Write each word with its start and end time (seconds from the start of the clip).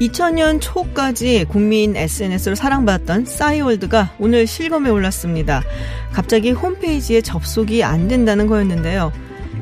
2000년 0.00 0.58
초까지 0.60 1.46
국민 1.48 1.96
SNS로 1.96 2.54
사랑받았던 2.54 3.24
싸이월드가 3.24 4.14
오늘 4.18 4.46
실검에 4.46 4.90
올랐습니다. 4.90 5.62
갑자기 6.12 6.52
홈페이지에 6.52 7.20
접속이 7.20 7.82
안 7.82 8.06
된다는 8.06 8.46
거였는데요. 8.46 9.12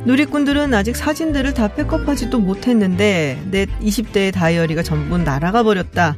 누리꾼들은 0.05 0.73
아직 0.75 0.95
사진들을 0.95 1.55
다 1.55 1.69
백업하지도 1.69 2.39
못했는데 2.39 3.43
내 3.51 3.67
20대의 3.67 4.33
다이어리가 4.33 4.83
전부 4.83 5.19
날아가 5.19 5.63
버렸다 5.63 6.17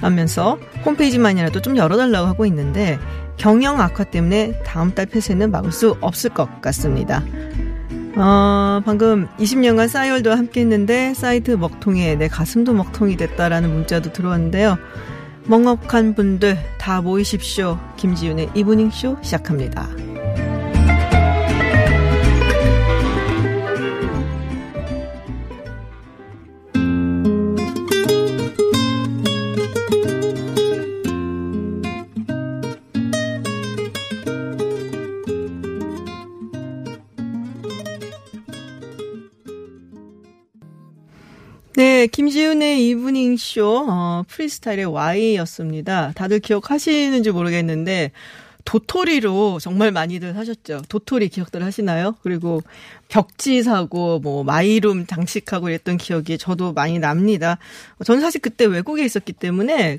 라면서 0.00 0.58
홈페이지만이라도 0.84 1.60
좀 1.60 1.76
열어달라고 1.76 2.26
하고 2.26 2.46
있는데 2.46 2.98
경영 3.36 3.80
악화 3.80 4.04
때문에 4.04 4.62
다음 4.64 4.94
달 4.94 5.06
폐쇄는 5.06 5.50
막을 5.50 5.72
수 5.72 5.96
없을 6.00 6.30
것 6.30 6.60
같습니다. 6.62 7.22
어, 8.16 8.80
방금 8.84 9.28
20년간 9.38 9.88
싸이월드와 9.88 10.38
함께 10.38 10.62
했는데 10.62 11.12
사이트 11.12 11.50
먹통에 11.50 12.14
내 12.14 12.28
가슴도 12.28 12.72
먹통이 12.72 13.16
됐다라는 13.16 13.72
문자도 13.72 14.12
들어왔는데요. 14.12 14.78
먹먹한 15.44 16.14
분들 16.14 16.58
다 16.78 17.02
모이십시오. 17.02 17.78
김지윤의 17.96 18.50
이브닝쇼 18.54 19.18
시작합니다. 19.22 20.15
네, 42.06 42.08
김지윤의 42.08 42.86
이브닝 42.86 43.36
쇼 43.36 43.84
어, 43.88 44.22
프리스타일의 44.28 44.84
Y였습니다. 44.84 46.12
다들 46.14 46.38
기억하시는지 46.38 47.32
모르겠는데 47.32 48.12
도토리로 48.64 49.58
정말 49.60 49.90
많이들 49.90 50.36
하셨죠. 50.36 50.82
도토리 50.88 51.28
기억들 51.28 51.64
하시나요? 51.64 52.14
그리고 52.22 52.62
벽지 53.08 53.64
사고 53.64 54.20
뭐 54.20 54.44
미니룸 54.44 55.06
장식하고 55.06 55.68
이랬던 55.68 55.96
기억이 55.96 56.38
저도 56.38 56.72
많이 56.72 57.00
납니다. 57.00 57.58
저는 58.04 58.20
사실 58.20 58.40
그때 58.40 58.66
외국에 58.66 59.04
있었기 59.04 59.32
때문에 59.32 59.98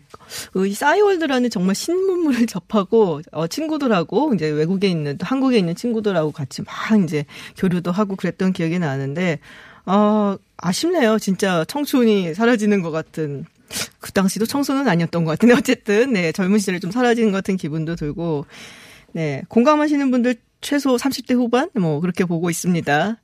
이 0.65 0.73
싸이월드라는 0.73 1.49
정말 1.49 1.75
신문물을 1.75 2.47
접하고 2.47 3.21
어, 3.33 3.47
친구들하고 3.47 4.33
이제 4.33 4.47
외국에 4.47 4.87
있는 4.87 5.17
한국에 5.19 5.57
있는 5.57 5.75
친구들하고 5.75 6.31
같이 6.31 6.61
막 6.61 7.03
이제 7.03 7.25
교류도 7.57 7.91
하고 7.91 8.15
그랬던 8.15 8.53
기억이 8.53 8.79
나는데 8.79 9.39
어, 9.87 10.37
아쉽네요. 10.57 11.17
진짜 11.17 11.65
청춘이 11.65 12.33
사라지는 12.33 12.81
것 12.81 12.91
같은. 12.91 13.45
그 13.99 14.13
당시도 14.13 14.45
청소는 14.45 14.87
아니었던 14.87 15.25
것 15.25 15.31
같은데 15.31 15.53
어쨌든 15.53 16.13
네 16.13 16.31
젊은 16.31 16.57
시절이 16.59 16.79
좀 16.79 16.89
사라지는 16.91 17.31
것 17.31 17.39
같은 17.39 17.57
기분도 17.57 17.97
들고 17.97 18.45
네 19.11 19.41
공감하시는 19.49 20.09
분들 20.09 20.35
최소 20.61 20.95
30대 20.95 21.33
후반 21.33 21.69
뭐 21.75 21.99
그렇게 21.99 22.23
보고 22.23 22.49
있습니다. 22.49 23.17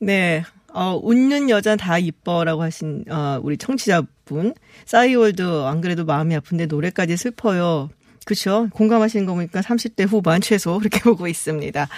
네. 0.00 0.44
어, 0.72 0.98
웃는 1.02 1.50
여자 1.50 1.76
다 1.76 1.98
이뻐라고 1.98 2.62
하신 2.62 3.04
어, 3.10 3.40
우리 3.42 3.58
청취자분 3.58 4.54
싸이월드 4.86 5.42
안 5.64 5.80
그래도 5.80 6.04
마음이 6.04 6.34
아픈데 6.36 6.66
노래까지 6.66 7.16
슬퍼요. 7.16 7.90
그렇죠? 8.24 8.68
공감하시는 8.72 9.26
거 9.26 9.34
보니까 9.34 9.60
30대 9.60 10.06
후반 10.06 10.40
최소 10.40 10.78
그렇게 10.78 11.00
보고 11.04 11.26
있습니다. 11.26 11.88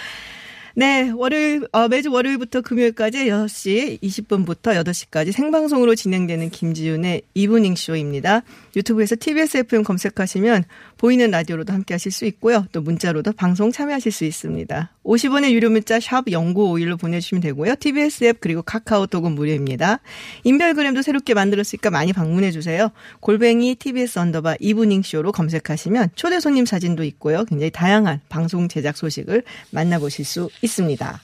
네, 0.75 1.10
월요일, 1.10 1.69
어, 1.72 1.88
매주 1.88 2.10
월요일부터 2.10 2.62
금요일까지 2.62 3.27
6시 3.27 4.00
20분부터 4.00 4.75
8시까지 4.83 5.31
생방송으로 5.33 5.94
진행되는 5.94 6.49
김지윤의 6.49 7.22
이브닝 7.34 7.75
쇼입니다. 7.77 8.43
유튜브에서 8.77 9.16
TBS 9.19 9.59
FM 9.59 9.83
검색하시면 9.83 10.65
보이는 10.97 11.31
라디오로도 11.31 11.72
함께 11.72 11.94
하실 11.94 12.12
수 12.12 12.25
있고요. 12.27 12.66
또 12.72 12.81
문자로도 12.81 13.33
방송 13.33 13.72
참여하실 13.72 14.12
수 14.12 14.25
있습니다. 14.25 14.91
50원의 15.05 15.50
유료 15.50 15.71
문자 15.71 16.00
샵 16.00 16.27
0951로 16.27 16.99
보내주시면 16.99 17.43
되고요. 17.43 17.75
TBS 17.77 18.25
앱 18.25 18.41
그리고 18.41 18.62
카카오톡은 18.62 19.32
무료입니다. 19.32 20.00
인별그램도 20.44 21.03
새롭게 21.03 21.34
만들었으니까 21.34 21.91
많이 21.91 22.12
방문해 22.12 22.50
주세요. 22.50 22.91
골뱅이 23.21 23.75
TBS 23.75 24.19
underbar 24.19 24.56
이브닝 24.61 25.03
쇼로 25.03 25.32
검색하시면 25.32 26.11
초대 26.15 26.41
손님 26.41 26.66
사진도 26.66 27.05
있고요. 27.05 27.44
굉장히 27.44 27.71
다양한 27.71 28.21
방송 28.28 28.69
제작 28.69 28.97
소식을 28.97 29.43
만나보실 29.71 30.25
수 30.25 30.50
있습니다. 30.62 31.21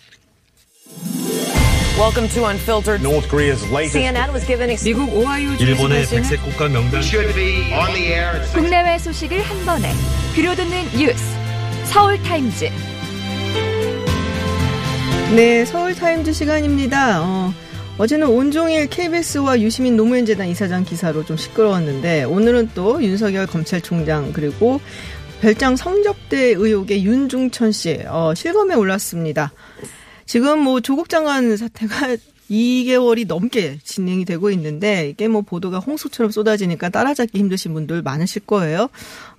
Welcome 1.99 2.29
to 2.29 2.45
Unfiltered. 2.45 3.03
North 3.03 3.29
Korea's 3.29 3.69
latest 3.73 3.97
CNN 3.97 4.33
was 4.33 4.47
given 4.47 4.71
미국 4.85 5.13
오하이오 5.13 5.55
일본의 5.55 6.07
백색 6.07 6.41
국가 6.45 6.69
명단 6.69 7.03
should 7.03 7.35
be 7.35 7.75
on 7.75 7.93
the 7.93 8.13
air 8.13 8.41
국내외 8.55 8.97
소식을 8.99 9.43
한 9.43 9.67
번에 9.67 9.93
들려듣는 10.33 10.97
뉴스 10.97 11.25
서울 11.87 12.23
타임즈 12.23 12.71
네, 15.35 15.65
서울 15.65 15.93
타임즈 15.97 16.33
시간입니다. 16.33 17.21
어, 17.21 17.53
어제는 17.99 18.29
온종일 18.29 18.87
KBS와 18.87 19.59
유시민 19.59 19.97
노무현재단 19.97 20.47
이사장 20.47 20.85
기사로 20.85 21.25
좀 21.25 21.37
시끄러웠는데 21.37 22.23
오늘은 22.23 22.71
또 22.77 23.03
윤석열 23.03 23.49
검찰총장 23.49 24.33
그리고 24.33 24.81
별장 25.41 25.75
성접대 25.75 26.53
의혹의 26.53 27.05
윤중천 27.05 27.73
씨 27.73 28.05
어, 28.07 28.35
실검에 28.37 28.77
올랐습니다. 28.77 29.53
지금 30.29 30.61
뭐 30.61 30.81
조국 30.81 31.09
장관 31.09 31.57
사태가 31.57 32.17
2개월이 32.51 33.27
넘게 33.27 33.79
진행이 33.85 34.25
되고 34.25 34.51
있는데 34.51 35.11
이게 35.11 35.29
뭐 35.29 35.43
보도가 35.43 35.81
홍수처럼 35.81 36.31
쏟아지니까 36.33 36.89
따라잡기 36.89 37.39
힘드신 37.39 37.75
분들 37.75 38.01
많으실 38.01 38.47
거예요. 38.47 38.89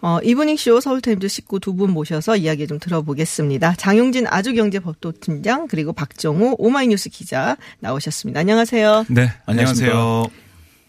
어, 0.01 0.19
이브닝 0.21 0.57
쇼 0.57 0.79
서울타임즈 0.79 1.27
식구 1.27 1.59
두 1.59 1.73
분 1.73 1.89
모셔서 1.91 2.35
이야기 2.37 2.67
좀 2.67 2.77
들어보겠습니다. 2.77 3.75
장용진 3.77 4.27
아주경제 4.27 4.91
법조팀장 4.91 5.67
그리고 5.69 5.91
박정호 5.93 6.55
오마이뉴스 6.59 7.09
기자 7.09 7.57
나오셨습니다. 7.79 8.39
안녕하세요. 8.41 9.05
네 9.09 9.31
안녕하세요 9.47 10.25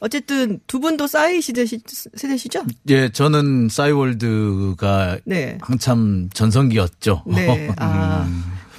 어쨌든 0.00 0.60
두 0.66 0.78
분도 0.80 1.06
싸이 1.06 1.40
시대 1.40 1.64
시- 1.64 1.80
세대시죠? 2.14 2.64
예, 2.88 3.10
저는 3.10 3.68
싸이월드가 3.70 5.18
네. 5.24 5.56
한참 5.62 6.28
전성기였죠. 6.34 7.24
네. 7.28 7.70
아, 7.78 8.28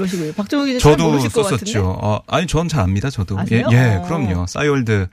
그러시고요. 0.01 0.33
박정호 0.33 0.65
기자 0.65 0.79
잘 0.79 0.97
저도. 0.97 1.19
썼었죠 1.29 1.97
어, 2.01 2.21
아니 2.27 2.47
전 2.47 2.67
잘 2.67 2.81
압니다 2.81 3.09
저도 3.09 3.37
아세요? 3.39 3.67
예, 3.71 3.75
예 3.75 3.95
어. 3.95 4.01
그럼요 4.03 4.45
싸이월드 4.47 5.07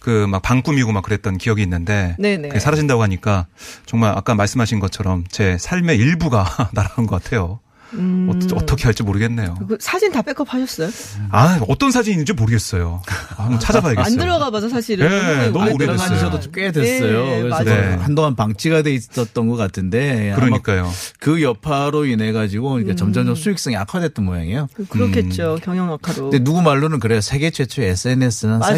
그막 0.00 0.42
방 0.42 0.62
꾸미고 0.62 0.92
막 0.92 1.02
그랬던 1.02 1.38
기억이 1.38 1.62
있는데 1.62 2.14
네네. 2.18 2.48
그게 2.48 2.60
사라진다고 2.60 3.02
하니까 3.02 3.46
정말 3.86 4.16
아까 4.16 4.34
말씀하신 4.34 4.78
것처럼 4.80 5.24
제 5.28 5.56
삶의 5.58 5.96
일부가 5.98 6.46
날아간 6.72 7.06
것 7.06 7.22
같아요 7.22 7.60
음. 7.94 8.28
어, 8.52 8.66
떻게 8.66 8.84
할지 8.84 9.02
모르겠네요 9.02 9.54
그 9.66 9.76
사진 9.80 10.12
다 10.12 10.20
백업하셨어요? 10.22 10.90
아 11.30 11.60
어떤 11.68 11.90
사진인지 11.90 12.32
모르겠어요 12.34 13.02
아, 13.36 13.42
한번 13.44 13.58
찾아봐야겠어요 13.60 14.04
안 14.12 14.18
들어가 14.18 14.50
봐서 14.50 14.68
사실은. 14.68 15.08
네, 15.08 15.18
선생님 15.18 15.52
너무 15.52 15.64
안 15.64 15.72
오래됐어요. 15.72 16.40
꽤 16.52 16.72
됐어요. 16.72 17.24
네, 17.24 17.40
그래서 17.42 17.64
맞아요. 17.64 17.64
네. 17.64 17.96
한동안 18.02 18.34
방치가 18.36 18.82
돼 18.82 18.92
있었던 18.94 19.48
것 19.48 19.56
같은데 19.56 20.32
그러니까요 20.36 20.90
그 21.20 21.42
여파로 21.42 22.04
인해 22.06 22.32
가지고 22.32 22.68
음. 22.72 22.72
그러니까 22.78 22.96
점점점 22.96 23.34
수익성이 23.34 23.76
악화됐던 23.76 24.24
모양이에요. 24.24 24.68
그- 24.74 24.86
그렇겠죠. 24.86 25.58
경영 25.62 25.92
악화로. 25.92 26.30
근데 26.30 26.38
누구 26.44 26.62
말로는 26.62 26.98
그래요. 27.00 27.20
세계 27.20 27.50
최초의 27.50 27.90
SNS는. 27.90 28.58
맞아요. 28.58 28.72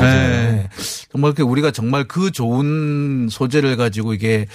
네. 0.00 0.68
정말 1.10 1.32
그 1.34 1.42
우리가 1.42 1.70
정말 1.70 2.04
그 2.04 2.30
좋은 2.30 3.28
소재를 3.30 3.76
가지고 3.76 4.14
이게 4.14 4.46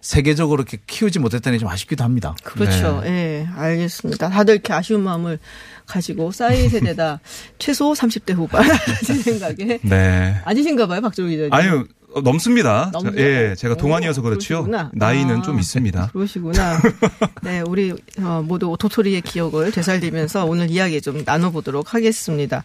세계적으로 0.00 0.62
이렇게 0.62 0.78
키우지 0.86 1.18
못했다니 1.18 1.58
좀 1.58 1.68
아쉽기도 1.68 2.04
합니다. 2.04 2.34
그렇죠. 2.42 3.02
예, 3.04 3.10
알겠습니다. 3.56 4.28
다들 4.30 4.54
이렇게 4.54 4.72
아쉬운 4.72 5.02
마음을 5.02 5.38
가지고 5.86 6.30
싸이 6.32 6.68
세대다 6.68 7.20
최소 7.58 7.92
30대 7.92 8.34
후반 8.34 8.64
제 9.04 9.14
생각에 9.14 9.78
네 9.82 10.36
아니신가 10.44 10.86
봐요, 10.86 11.00
박정희 11.00 11.36
기자님. 11.36 11.86
어, 12.12 12.20
넘습니다. 12.22 12.90
저- 12.92 12.98
넘어요? 13.02 13.20
예, 13.20 13.54
제가 13.56 13.74
오, 13.74 13.76
동안이어서 13.76 14.20
그렇죠. 14.22 14.64
그러시구나. 14.64 14.90
나이는 14.94 15.38
아, 15.38 15.42
좀 15.42 15.60
있습니다. 15.60 16.10
그러시구나. 16.12 16.80
네, 17.42 17.60
우리 17.68 17.94
어, 18.18 18.42
모두 18.44 18.74
도토리의 18.78 19.20
기억을 19.22 19.70
되살리면서 19.70 20.44
오늘 20.44 20.70
이야기 20.70 21.00
좀 21.00 21.22
나눠보도록 21.24 21.94
하겠습니다. 21.94 22.64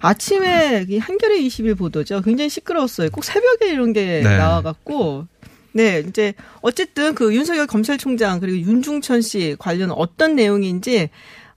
아침에 0.00 0.86
이 0.88 0.98
한겨레 0.98 1.40
20일 1.42 1.76
보도죠. 1.78 2.22
굉장히 2.22 2.48
시끄러웠어요. 2.50 3.10
꼭 3.10 3.22
새벽에 3.24 3.70
이런 3.70 3.92
게 3.92 4.22
네. 4.24 4.36
나와갖고. 4.38 5.26
네, 5.72 6.02
이제 6.06 6.34
어쨌든 6.62 7.14
그 7.14 7.34
윤석열 7.34 7.66
검찰총장 7.66 8.40
그리고 8.40 8.58
윤중천 8.58 9.22
씨 9.22 9.56
관련 9.58 9.90
어떤 9.90 10.34
내용인지 10.34 11.10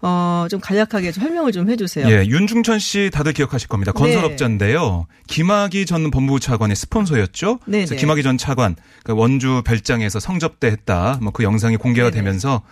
어, 0.05 0.47
좀 0.49 0.59
간략하게 0.59 1.13
좀 1.13 1.23
설명을 1.23 1.53
좀 1.53 1.69
해주세요. 1.69 2.05
예, 2.09 2.25
윤중천 2.25 2.77
씨 2.79 3.09
다들 3.11 3.31
기억하실 3.31 3.69
겁니다. 3.69 3.93
건설업자인데요. 3.93 5.07
김학의 5.27 5.85
전 5.85 6.11
법무부 6.11 6.41
차관의 6.41 6.75
스폰서였죠. 6.75 7.59
네네. 7.65 7.85
그래서 7.85 7.95
김학의 7.95 8.21
전 8.21 8.37
차관 8.37 8.75
그 9.05 9.13
원주 9.13 9.63
별장에서 9.65 10.19
성접대했다. 10.19 11.19
뭐 11.21 11.31
그 11.31 11.43
영상이 11.43 11.77
공개가 11.77 12.09
네네. 12.11 12.21
되면서 12.21 12.63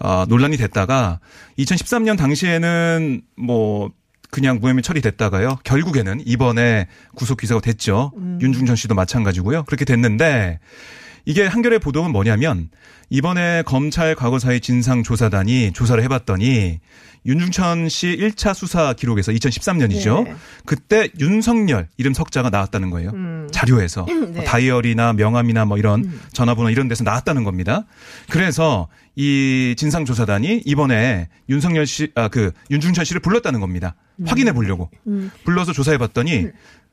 어, 0.00 0.24
논란이 0.28 0.56
됐다가 0.56 1.20
2013년 1.56 2.18
당시에는 2.18 3.22
뭐 3.36 3.92
그냥 4.32 4.60
무혐의 4.60 4.82
처리됐다가요. 4.82 5.58
결국에는 5.62 6.22
이번에 6.24 6.86
구속 7.14 7.38
기소가 7.38 7.60
됐죠. 7.60 8.12
음. 8.16 8.38
윤중천 8.40 8.76
씨도 8.76 8.94
마찬가지고요. 8.94 9.64
그렇게 9.64 9.84
됐는데 9.84 10.58
이게 11.26 11.46
한겨레 11.46 11.78
보도는 11.78 12.10
뭐냐면 12.12 12.70
이번에 13.10 13.62
검찰 13.66 14.14
과거사의 14.14 14.60
진상조사단이 14.60 15.72
조사를 15.74 16.02
해봤더니 16.04 16.80
윤중천 17.26 17.90
씨 17.90 18.16
1차 18.18 18.54
수사 18.54 18.94
기록에서 18.94 19.32
2013년이죠. 19.32 20.24
네. 20.24 20.34
그때 20.64 21.08
윤석열 21.20 21.88
이름 21.98 22.14
석자가 22.14 22.48
나왔다는 22.48 22.88
거예요. 22.88 23.12
자료에서 23.52 24.06
네. 24.08 24.14
뭐 24.14 24.44
다이어리나 24.44 25.12
명함이나 25.12 25.66
뭐 25.66 25.76
이런 25.76 26.10
전화번호 26.32 26.70
이런 26.70 26.88
데서 26.88 27.04
나왔다는 27.04 27.44
겁니다. 27.44 27.84
그래서 28.30 28.88
이 29.14 29.74
진상조사단이 29.76 30.62
이번에 30.64 31.28
윤석열 31.48 31.86
씨, 31.86 32.10
아, 32.14 32.28
그 32.28 32.52
윤중천 32.70 33.04
씨를 33.04 33.20
불렀다는 33.20 33.60
겁니다. 33.60 33.94
확인해 34.26 34.52
보려고. 34.52 34.90
불러서 35.44 35.72
조사해 35.72 35.98
봤더니 35.98 36.48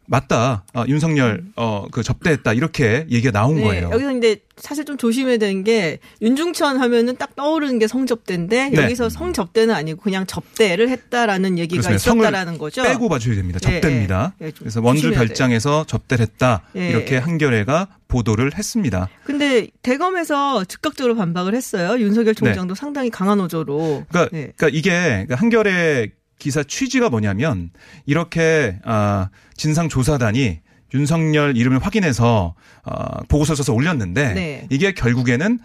맞다. 0.09 0.63
아, 0.73 0.85
윤석열 0.87 1.43
어 1.55 1.87
그 1.91 2.03
접대했다 2.03 2.53
이렇게 2.53 3.05
얘기가 3.09 3.31
나온 3.31 3.55
네, 3.55 3.63
거예요. 3.63 3.89
여기서 3.91 4.09
근데 4.09 4.37
사실 4.57 4.83
좀 4.85 4.97
조심해야 4.97 5.37
되는 5.37 5.63
게 5.63 5.99
윤중천 6.21 6.77
하면은 6.77 7.15
딱 7.15 7.35
떠오르는 7.35 7.79
게 7.79 7.87
성접대인데 7.87 8.69
네. 8.69 8.83
여기서 8.83 9.09
성접대는 9.09 9.73
아니고 9.73 10.01
그냥 10.01 10.25
접대를 10.25 10.89
했다라는 10.89 11.57
얘기가 11.57 11.81
그렇습니다. 11.87 12.27
있었다라는 12.27 12.57
거죠. 12.57 12.83
빼고 12.83 13.07
봐줘야 13.09 13.35
됩니다. 13.35 13.59
예, 13.63 13.75
접대입니다. 13.75 14.33
좀 14.39 14.51
그래서 14.59 14.81
원주 14.81 15.11
별장에서 15.11 15.85
접대를 15.85 16.23
했다. 16.23 16.63
예. 16.75 16.89
이렇게 16.89 17.17
한겨레가 17.17 17.87
보도를 18.07 18.57
했습니다. 18.57 19.07
근데 19.23 19.67
대검에서 19.83 20.65
즉각적으로 20.65 21.15
반박을 21.15 21.55
했어요. 21.55 21.99
윤석열 22.01 22.35
총장도 22.35 22.75
상당히 22.75 23.09
강한 23.09 23.39
어조로. 23.39 24.05
그러니까, 24.09 24.35
네. 24.35 24.51
그러니까 24.57 24.69
이게 24.77 25.27
한겨레 25.29 26.09
기사 26.39 26.63
취지가 26.63 27.09
뭐냐면 27.09 27.69
이렇게 28.05 28.79
아 28.83 29.29
진상 29.55 29.89
조사단이 29.89 30.59
윤석열 30.93 31.55
이름을 31.55 31.79
확인해서 31.79 32.55
어, 32.83 33.23
보고서 33.27 33.53
써서 33.53 33.73
올렸는데 33.73 34.33
네. 34.33 34.67
이게 34.71 34.93
결국에는 34.93 35.59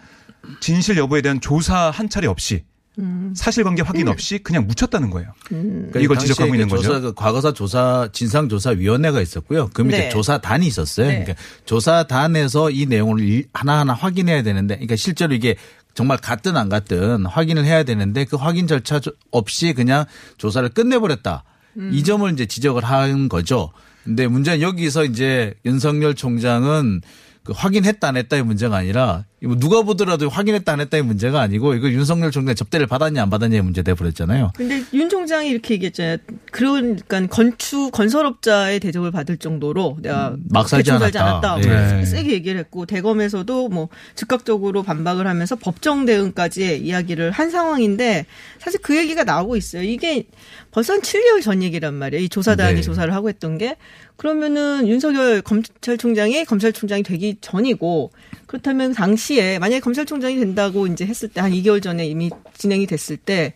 진실 0.59 0.97
여부에 0.97 1.21
대한 1.23 1.41
조사 1.41 1.89
한 1.89 2.07
차례 2.09 2.27
없이 2.27 2.63
음. 2.99 3.33
사실관계 3.35 3.81
확인 3.81 4.07
없이 4.07 4.37
그냥 4.37 4.67
묻혔다는 4.67 5.09
거예요. 5.09 5.31
그러니까 5.45 5.99
이걸 5.99 6.17
지적하고 6.17 6.51
그 6.51 6.55
있는 6.55 6.69
거죠. 6.69 6.83
조사, 6.83 6.99
그 6.99 7.13
과거사 7.13 7.53
조사 7.53 8.07
진상조사위원회가 8.13 9.19
있었고요. 9.21 9.69
그 9.73 9.81
밑에 9.81 9.97
네. 9.97 10.09
조사단이 10.09 10.65
있었어요. 10.67 11.07
네. 11.07 11.23
그러니까 11.23 11.43
조사단에서 11.65 12.71
이 12.71 12.85
내용을 12.85 13.19
일- 13.21 13.47
하나하나 13.53 13.93
확인해야 13.93 14.43
되는데, 14.43 14.75
그러니까 14.75 14.95
실제로 14.95 15.33
이게 15.33 15.55
정말 15.95 16.17
같든 16.17 16.55
안 16.57 16.69
같든 16.69 17.25
확인을 17.25 17.65
해야 17.65 17.81
되는데 17.83 18.25
그 18.25 18.35
확인 18.35 18.67
절차 18.67 18.99
조- 18.99 19.13
없이 19.31 19.73
그냥 19.73 20.05
조사를 20.37 20.69
끝내버렸다. 20.69 21.43
음. 21.77 21.89
이 21.93 22.03
점을 22.03 22.31
이제 22.31 22.45
지적을 22.45 22.83
한 22.83 23.27
거죠. 23.29 23.71
근데 24.03 24.27
문제는 24.27 24.61
여기서 24.61 25.05
이제 25.05 25.55
윤석열 25.65 26.13
총장은 26.13 27.01
그 27.45 27.53
확인했다 27.55 28.07
안 28.07 28.17
했다의 28.17 28.43
문제가 28.43 28.77
아니라 28.77 29.23
이거 29.39 29.55
누가 29.55 29.83
보더라도 29.83 30.27
확인했다 30.29 30.73
안 30.73 30.79
했다의 30.79 31.03
문제가 31.03 31.41
아니고 31.41 31.75
이거 31.75 31.87
윤석열 31.89 32.31
총장 32.31 32.55
접대를 32.55 32.87
받았냐 32.87 33.21
안 33.21 33.29
받았냐의 33.29 33.61
문제 33.61 33.83
돼 33.83 33.93
버렸잖아요. 33.93 34.51
근데 34.55 34.83
윤 34.93 35.07
총장이 35.07 35.49
이렇게 35.49 35.75
얘기했잖아요. 35.75 36.17
그러니까 36.51 37.27
건축 37.27 37.91
건설업자의 37.91 38.79
대접을 38.79 39.11
받을 39.11 39.37
정도로 39.37 39.99
내가 40.01 40.29
음, 40.29 40.43
막 40.49 40.67
살지 40.67 40.89
대충 40.89 40.99
살지 40.99 41.19
않았다. 41.19 41.53
않았다. 41.53 41.97
네. 41.97 42.05
세게 42.05 42.31
얘기를 42.31 42.59
했고 42.59 42.87
대검에서도 42.87 43.69
뭐 43.69 43.89
즉각적으로 44.15 44.81
반박을 44.81 45.27
하면서 45.27 45.55
법정 45.55 46.05
대응까지 46.05 46.77
이야기를 46.83 47.29
한 47.29 47.51
상황인데 47.51 48.25
사실 48.57 48.79
그 48.81 48.97
얘기가 48.97 49.23
나오고 49.23 49.55
있어요. 49.55 49.83
이게 49.83 50.25
벌써 50.75 50.91
한 50.91 50.99
7개월 50.99 51.41
전 51.41 51.63
얘기란 51.63 51.93
말이에요. 51.93 52.21
이 52.21 52.27
조사단이 52.27 52.75
네. 52.75 52.81
조사를 52.81 53.13
하고 53.13 53.29
했던 53.29 53.57
게 53.57 53.77
그러면은 54.17 54.85
윤석열 54.89 55.41
검찰총장이 55.41 56.43
검찰총장이 56.43 57.01
되기 57.01 57.37
전이고 57.39 58.11
그렇다면 58.45 58.93
당시에 58.93 59.57
만약에 59.57 59.79
검찰총장이 59.79 60.37
된다고 60.37 60.85
이제 60.87 61.05
했을 61.05 61.29
때 61.29 61.39
한 61.39 61.53
2개월 61.53 61.81
전에 61.81 62.05
이미 62.05 62.29
진행이 62.57 62.87
됐을 62.87 63.15
때 63.15 63.53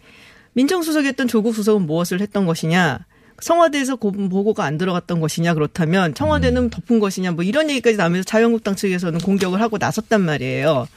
민정수석이었던 0.54 1.28
조국 1.28 1.54
수석은 1.56 1.82
무엇을 1.88 2.22
했던 2.22 2.46
것이냐? 2.46 3.00
청와대에서 3.42 3.98
고- 3.98 4.14
보고가 4.14 4.64
안 4.64 4.78
들어갔던 4.78 5.20
것이냐 5.20 5.56
그렇다면 5.56 6.14
청와대는 6.14 6.64
음. 6.64 6.70
덮은 6.70 7.00
것이냐 7.00 7.32
뭐 7.32 7.44
이런 7.44 7.70
얘기까지 7.70 7.98
나오면서 7.98 8.24
자유한국당 8.24 8.78
측에서는 8.78 9.20
공격을 9.20 9.60
하고 9.60 9.78
나섰단 9.78 10.22
말이에요. 10.22 10.88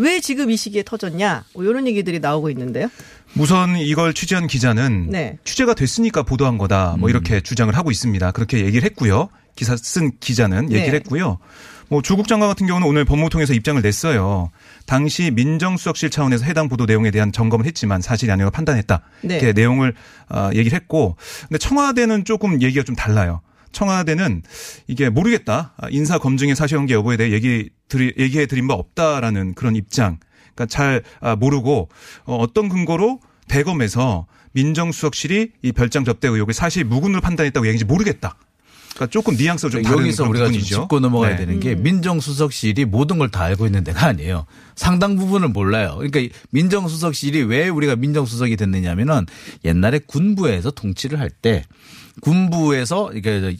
왜 0.00 0.20
지금 0.20 0.50
이 0.50 0.56
시기에 0.56 0.82
터졌냐? 0.82 1.44
뭐 1.54 1.64
이런 1.64 1.86
얘기들이 1.86 2.20
나오고 2.20 2.50
있는데요. 2.50 2.88
우선 3.36 3.76
이걸 3.76 4.14
취재한 4.14 4.46
기자는 4.46 5.08
네. 5.10 5.38
취재가 5.44 5.74
됐으니까 5.74 6.22
보도한 6.22 6.58
거다. 6.58 6.96
뭐 6.98 7.10
이렇게 7.10 7.40
주장을 7.40 7.74
하고 7.76 7.90
있습니다. 7.90 8.32
그렇게 8.32 8.64
얘기를 8.64 8.82
했고요. 8.84 9.28
기사 9.56 9.76
쓴 9.76 10.12
기자는 10.18 10.72
얘기를 10.72 10.92
네. 10.92 10.96
했고요. 10.96 11.38
뭐 11.88 12.02
조국 12.02 12.28
장관 12.28 12.48
같은 12.48 12.66
경우는 12.66 12.86
오늘 12.86 13.04
법무통에서 13.04 13.52
입장을 13.52 13.82
냈어요. 13.82 14.50
당시 14.86 15.30
민정수석실 15.32 16.10
차원에서 16.10 16.44
해당 16.44 16.68
보도 16.68 16.86
내용에 16.86 17.10
대한 17.10 17.32
점검을 17.32 17.66
했지만 17.66 18.00
사실이 18.00 18.30
아니라고 18.32 18.52
판단했다. 18.52 19.02
네. 19.22 19.34
이렇게 19.36 19.52
내용을 19.52 19.94
어, 20.30 20.50
얘기를 20.54 20.74
했고, 20.74 21.16
근데 21.48 21.58
청와대는 21.58 22.24
조금 22.24 22.62
얘기가 22.62 22.84
좀 22.84 22.94
달라요. 22.94 23.42
청와대는 23.72 24.42
이게 24.86 25.08
모르겠다. 25.08 25.74
아, 25.76 25.88
인사 25.90 26.18
검증의 26.18 26.56
사실관계 26.56 26.94
여부에 26.94 27.16
대해 27.16 27.32
얘기 27.32 27.70
드리, 27.88 28.12
얘기해 28.18 28.46
드린 28.46 28.66
바 28.66 28.74
없다라는 28.74 29.54
그런 29.54 29.76
입장. 29.76 30.18
그러니까 30.54 30.66
잘 30.66 31.02
아, 31.20 31.36
모르고 31.36 31.88
어, 32.24 32.36
어떤 32.36 32.68
근거로 32.68 33.20
대검에서 33.48 34.26
민정수석실이 34.52 35.52
이 35.62 35.72
별장 35.72 36.04
접대 36.04 36.28
의혹을 36.28 36.54
사실 36.54 36.84
무근으로 36.84 37.20
판단했다고 37.20 37.66
얘기인지 37.66 37.84
모르겠다. 37.84 38.36
그러니까 38.94 39.06
조금 39.12 39.36
뉘앙스가 39.36 39.70
좀 39.70 39.82
다른 39.82 39.98
여기서 40.00 40.24
우리가 40.24 40.46
좀 40.46 40.52
부분이죠. 40.52 40.80
짚고 40.82 41.00
넘어가야 41.00 41.30
네. 41.30 41.36
되는 41.46 41.60
게 41.60 41.74
민정수석실이 41.76 42.84
모든 42.86 43.18
걸 43.18 43.30
다 43.30 43.42
알고 43.44 43.66
있는 43.66 43.84
데가 43.84 44.06
아니에요. 44.06 44.46
상당 44.74 45.16
부분을 45.16 45.48
몰라요. 45.48 45.94
그러니까 45.96 46.18
이 46.20 46.30
민정수석실이 46.50 47.42
왜 47.44 47.68
우리가 47.68 47.94
민정수석이 47.96 48.56
됐느냐면은 48.56 49.26
옛날에 49.64 50.00
군부에서 50.06 50.72
통치를 50.72 51.20
할 51.20 51.30
때 51.30 51.64
군부에서 52.20 53.12
이게 53.14 53.56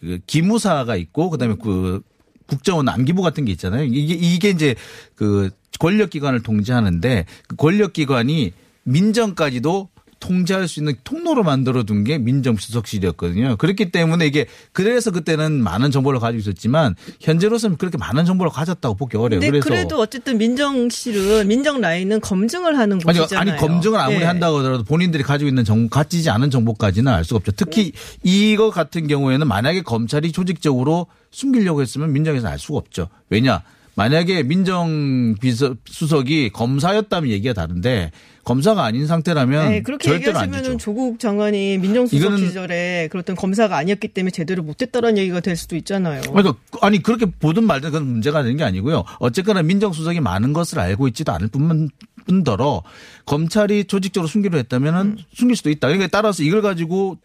그 0.00 0.18
기무사가 0.26 0.96
있고 0.96 1.30
그다음에 1.30 1.56
그 1.62 2.00
국정원 2.46 2.88
암기부 2.88 3.22
같은 3.22 3.44
게 3.44 3.52
있잖아요. 3.52 3.84
이게 3.84 4.14
이게 4.14 4.50
이제 4.50 4.74
그 5.14 5.50
권력기관을 5.78 6.42
통제하는데 6.42 7.26
그 7.46 7.56
권력기관이 7.56 8.52
민정까지도 8.84 9.88
통제할 10.28 10.68
수 10.68 10.80
있는 10.80 10.94
통로로 11.04 11.42
만들어 11.42 11.84
둔 11.84 12.04
게 12.04 12.16
민정수석실이었거든요. 12.18 13.56
그렇기 13.56 13.90
때문에 13.90 14.26
이게 14.26 14.46
그래서 14.72 15.10
그때는 15.10 15.62
많은 15.62 15.90
정보를 15.90 16.20
가지고 16.20 16.38
있었지만 16.40 16.94
현재로서는 17.20 17.76
그렇게 17.76 17.98
많은 17.98 18.24
정보를 18.24 18.52
가졌다고 18.52 18.94
보기 18.94 19.16
어려요. 19.16 19.40
그래서 19.40 19.64
그래도 19.64 19.98
어쨌든 19.98 20.38
민정실은 20.38 21.48
민정 21.48 21.80
라인은 21.80 22.20
검증을 22.20 22.78
하는 22.78 23.00
아니, 23.04 23.18
곳이잖아요. 23.18 23.52
아니 23.52 23.60
검증을 23.60 23.98
아무리 23.98 24.20
네. 24.20 24.24
한다고 24.24 24.58
하더라도 24.58 24.84
본인들이 24.84 25.24
가지고 25.24 25.48
있는 25.48 25.64
정보 25.64 25.88
가지지 25.88 26.30
않은 26.30 26.50
정보까지는 26.50 27.12
알 27.12 27.24
수가 27.24 27.38
없죠. 27.38 27.52
특히 27.52 27.92
이거 28.22 28.70
같은 28.70 29.08
경우에는 29.08 29.48
만약에 29.48 29.82
검찰이 29.82 30.30
조직적으로 30.30 31.06
숨기려고 31.32 31.82
했으면 31.82 32.12
민정에서 32.12 32.46
알 32.46 32.58
수가 32.58 32.78
없죠. 32.78 33.08
왜냐? 33.30 33.62
만약에 33.98 34.44
민정 34.44 35.34
비서 35.40 35.74
수석이 35.84 36.50
검사였다면 36.50 37.30
얘기가 37.30 37.52
다른데 37.52 38.12
검사가 38.44 38.84
아닌 38.84 39.08
상태라면 39.08 39.70
네, 39.70 39.82
그렇게 39.82 40.08
절대로 40.08 40.38
안 40.38 40.46
얘기하시면. 40.46 40.78
조국 40.78 41.18
장관이 41.18 41.78
민정수석 41.78 42.38
시절에 42.38 43.08
그렇던 43.10 43.34
검사가 43.34 43.76
아니었기 43.76 44.06
때문에 44.08 44.30
제대로 44.30 44.62
못했다라는 44.62 45.18
얘기가 45.18 45.40
될 45.40 45.56
수도 45.56 45.74
있잖아요. 45.74 46.20
그러니까 46.22 46.54
아니 46.80 47.02
그렇게 47.02 47.26
보든 47.26 47.64
말든 47.64 47.90
그건 47.90 48.06
문제가 48.06 48.42
되는 48.44 48.56
게 48.56 48.62
아니고요. 48.62 49.02
어쨌거나 49.18 49.62
민정수석이 49.62 50.20
많은 50.20 50.52
것을 50.52 50.78
알고 50.78 51.08
있지도 51.08 51.32
않을 51.32 51.48
뿐만 51.48 51.90
뿐더러 52.26 52.84
검찰이 53.26 53.84
조직적으로 53.84 54.28
숨기려 54.28 54.58
했다면은 54.58 55.00
음. 55.00 55.18
숨길 55.34 55.56
수도 55.56 55.70
있다. 55.70 55.88
그러니까 55.88 56.06
따라서 56.12 56.44
이걸 56.44 56.62
가지고 56.62 57.18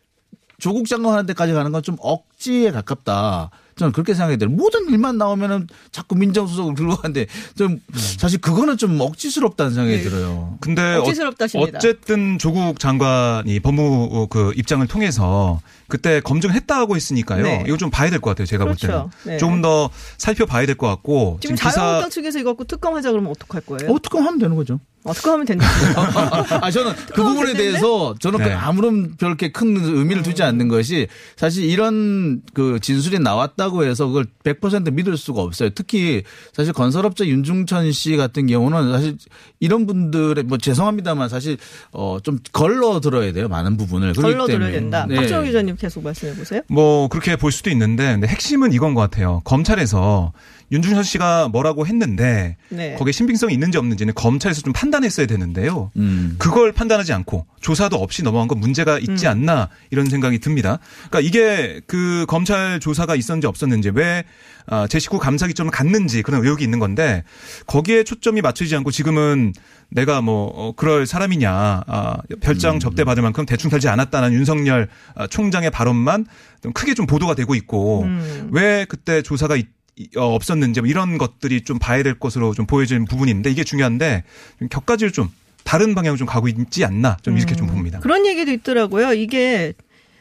조국 0.57 0.87
장관한테까지 0.87 1.53
가는 1.53 1.71
건 1.71 1.83
좀 1.83 1.97
억지에 1.99 2.71
가깝다. 2.71 3.51
저는 3.75 3.91
그렇게 3.91 4.13
생각이 4.13 4.37
들어요. 4.37 4.55
모든 4.55 4.89
일만 4.89 5.17
나오면은 5.17 5.67
자꾸 5.91 6.15
민정수석을 6.15 6.75
들고 6.75 6.95
가는데 6.97 7.25
좀 7.57 7.79
사실 8.17 8.39
그거는 8.39 8.77
좀 8.77 8.99
억지스럽다는 8.99 9.73
생각이 9.73 9.97
네. 9.97 10.03
들어요. 10.03 10.57
근데 10.61 10.95
억지스럽다십니다. 10.95 11.77
어쨌든 11.77 12.37
조국 12.37 12.79
장관이 12.79 13.59
법무 13.59 14.27
그 14.29 14.53
입장을 14.55 14.85
통해서 14.87 15.59
그때 15.87 16.21
검증을 16.21 16.55
했다고 16.55 16.95
했으니까요. 16.95 17.43
네. 17.43 17.63
이거 17.67 17.77
좀 17.77 17.89
봐야 17.89 18.09
될 18.09 18.19
것 18.19 18.31
같아요. 18.31 18.45
제가 18.45 18.65
볼 18.65 18.75
그렇죠. 18.75 19.09
때는 19.23 19.33
네. 19.33 19.37
조금 19.37 19.61
더 19.61 19.89
살펴봐야 20.17 20.65
될 20.65 20.75
것 20.75 20.87
같고 20.87 21.37
지금 21.41 21.55
기사 21.55 21.71
자유한국당 21.71 22.09
측에서 22.09 22.39
이거 22.39 22.51
갖고 22.51 22.63
특검하자 22.63 23.11
그러면 23.11 23.31
어떡할 23.31 23.61
거예요? 23.61 23.91
어, 23.93 23.99
특검 24.01 24.25
하면 24.25 24.39
되는 24.39 24.55
거죠. 24.55 24.79
어떻게 25.03 25.29
하면 25.29 25.45
된다고. 25.45 25.71
아, 26.61 26.71
저는 26.71 26.93
그 27.13 27.23
부분에? 27.23 27.53
대해서 27.53 28.15
저는 28.19 28.39
그 28.39 28.43
네. 28.45 28.53
아무런 28.53 29.15
별게 29.17 29.51
큰 29.51 29.75
의미를 29.77 30.23
두지 30.23 30.43
않는 30.43 30.67
것이 30.69 31.07
사실 31.35 31.65
이런 31.65 32.41
그 32.53 32.79
진술이 32.81 33.19
나왔다고 33.19 33.83
해서 33.83 34.07
그걸 34.07 34.25
100% 34.43 34.93
믿을 34.93 35.17
수가 35.17 35.41
없어요. 35.41 35.69
특히 35.71 36.23
사실 36.53 36.73
건설업자 36.73 37.25
윤중천 37.25 37.91
씨 37.91 38.15
같은 38.15 38.47
경우는 38.47 38.91
사실 38.91 39.17
이런 39.59 39.85
분들의 39.85 40.43
뭐 40.45 40.57
죄송합니다만 40.57 41.29
사실 41.29 41.57
어좀 41.91 42.39
걸러 42.51 42.99
들어야 42.99 43.31
돼요. 43.33 43.47
많은 43.47 43.77
부분을. 43.77 44.13
걸러 44.13 44.47
들어야. 44.47 44.71
된다. 44.71 45.05
네. 45.07 45.15
박정호 45.15 45.43
기자님 45.43 45.75
계속 45.75 46.03
말씀해 46.03 46.35
보세요. 46.35 46.61
뭐 46.67 47.07
그렇게 47.07 47.35
볼 47.35 47.51
수도 47.51 47.69
있는데 47.69 48.13
근데 48.13 48.27
핵심은 48.27 48.73
이건 48.73 48.93
것 48.93 49.01
같아요. 49.01 49.41
검찰에서 49.43 50.31
윤중현 50.71 51.03
씨가 51.03 51.49
뭐라고 51.49 51.85
했는데 51.85 52.57
네. 52.69 52.95
거기에 52.95 53.11
신빙성이 53.11 53.53
있는지 53.53 53.77
없는지는 53.77 54.13
검찰에서 54.15 54.61
좀 54.61 54.73
판단했어야 54.73 55.27
되는데요. 55.27 55.91
음. 55.97 56.35
그걸 56.39 56.71
판단하지 56.71 57.13
않고 57.13 57.45
조사도 57.61 57.97
없이 57.97 58.23
넘어간 58.23 58.47
건 58.47 58.59
문제가 58.59 58.97
있지 58.99 59.27
않나 59.27 59.69
이런 59.91 60.07
생각이 60.09 60.39
듭니다. 60.39 60.79
그러니까 61.09 61.19
이게 61.21 61.81
그 61.87 62.25
검찰 62.27 62.79
조사가 62.79 63.15
있었는지 63.15 63.47
없었는지 63.47 63.91
왜 63.93 64.23
아, 64.65 64.87
제 64.89 64.97
식구 64.97 65.19
감사 65.19 65.45
기점을 65.45 65.69
갖는지 65.71 66.21
그런 66.21 66.41
의혹이 66.43 66.63
있는 66.63 66.79
건데 66.79 67.23
거기에 67.67 68.03
초점이 68.03 68.41
맞추지 68.41 68.75
않고 68.77 68.91
지금은 68.91 69.53
내가 69.89 70.21
뭐 70.21 70.45
어, 70.55 70.73
그럴 70.75 71.05
사람이냐 71.05 71.83
아, 71.85 72.17
별장 72.41 72.79
접대 72.79 73.03
받을 73.03 73.21
만큼 73.21 73.45
대충 73.45 73.69
살지 73.69 73.89
않았다는 73.89 74.33
윤석열 74.33 74.87
아, 75.15 75.27
총장의 75.27 75.69
발언만 75.69 76.25
좀 76.63 76.71
크게 76.73 76.93
좀 76.93 77.05
보도가 77.05 77.35
되고 77.35 77.53
있고 77.55 78.05
왜 78.51 78.85
그때 78.87 79.21
조사가 79.21 79.55
있- 79.57 79.67
없었는지 80.15 80.81
뭐 80.81 80.89
이런 80.89 81.17
것들이 81.17 81.61
좀 81.61 81.79
봐야 81.79 82.03
될 82.03 82.19
것으로 82.19 82.53
좀 82.53 82.65
보여지는 82.65 83.05
부분인데 83.05 83.51
이게 83.51 83.63
중요한데 83.63 84.23
좀 84.59 84.67
격가지를 84.69 85.11
좀 85.11 85.29
다른 85.63 85.95
방향으로 85.95 86.17
좀 86.17 86.27
가고 86.27 86.47
있지 86.47 86.83
않나 86.83 87.17
좀 87.21 87.37
이렇게 87.37 87.55
좀 87.55 87.67
봅니다. 87.67 87.99
그런 87.99 88.25
얘기도 88.25 88.51
있더라고요. 88.51 89.13
이게 89.13 89.73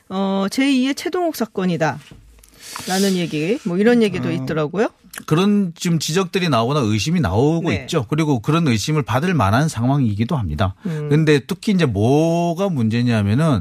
어 0.09 0.47
제2의 0.51 0.97
최동욱 0.97 1.37
사건이다. 1.37 1.99
라는 2.89 3.15
얘기, 3.17 3.59
뭐 3.65 3.77
이런 3.77 4.03
얘기도 4.03 4.29
어. 4.29 4.33
있더라고요. 4.33 4.89
그런 5.27 5.73
지금 5.75 5.99
지적들이 5.99 6.49
나오거나 6.49 6.81
의심이 6.81 7.21
나오고 7.21 7.71
네. 7.71 7.83
있죠. 7.83 8.07
그리고 8.09 8.41
그런 8.41 8.67
의심을 8.67 9.03
받을 9.03 9.35
만한 9.35 9.69
상황이기도 9.69 10.37
합니다. 10.37 10.75
음. 10.87 11.09
근데 11.11 11.41
특히 11.41 11.73
이제 11.73 11.85
뭐가 11.85 12.71
문제냐면은 12.71 13.61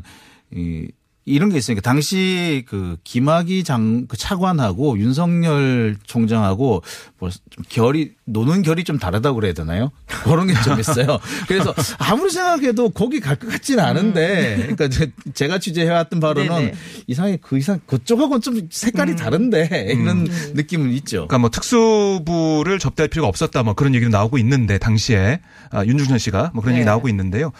이 0.53 0.87
이런 1.23 1.49
게 1.49 1.57
있으니까 1.59 1.81
당시 1.81 2.65
그 2.67 2.97
김학의 3.03 3.63
장, 3.63 4.07
그 4.07 4.17
차관하고 4.17 4.97
윤석열 4.97 5.95
총장하고 6.05 6.81
뭐 7.19 7.29
좀 7.51 7.65
결이, 7.67 8.13
노는 8.25 8.61
결이 8.61 8.83
좀 8.85 8.97
다르다고 8.97 9.35
그래야 9.35 9.51
되나요? 9.53 9.91
그런 10.23 10.47
게 10.47 10.53
좀 10.63 10.79
있어요. 10.79 11.19
그래서 11.47 11.75
아무리 11.99 12.29
생각해도 12.31 12.89
거기 12.91 13.19
갈 13.19 13.35
것 13.37 13.49
같지는 13.49 13.83
않은데, 13.83 14.55
그러니까 14.57 14.87
제- 14.87 15.11
제가 15.33 15.59
취재해왔던 15.59 16.19
바로는 16.21 16.51
음. 16.67 16.71
이상하게 17.07 17.37
그 17.41 17.57
이상, 17.57 17.79
그쪽하고는 17.85 18.41
좀 18.41 18.67
색깔이 18.71 19.15
다른데, 19.17 19.87
이런 19.91 20.27
음. 20.27 20.51
느낌은 20.55 20.91
있죠. 20.93 21.27
그러니까 21.27 21.37
뭐 21.39 21.49
특수부를 21.49 22.79
접대할 22.79 23.09
필요가 23.09 23.27
없었다 23.27 23.63
뭐 23.63 23.73
그런 23.73 23.93
얘기도 23.95 24.09
나오고 24.11 24.37
있는데 24.37 24.77
당시에 24.77 25.41
아, 25.71 25.85
윤중현 25.85 26.17
씨가 26.19 26.51
뭐 26.53 26.61
그런 26.61 26.73
네. 26.75 26.79
얘기 26.79 26.85
나오고 26.85 27.09
있는데요. 27.09 27.51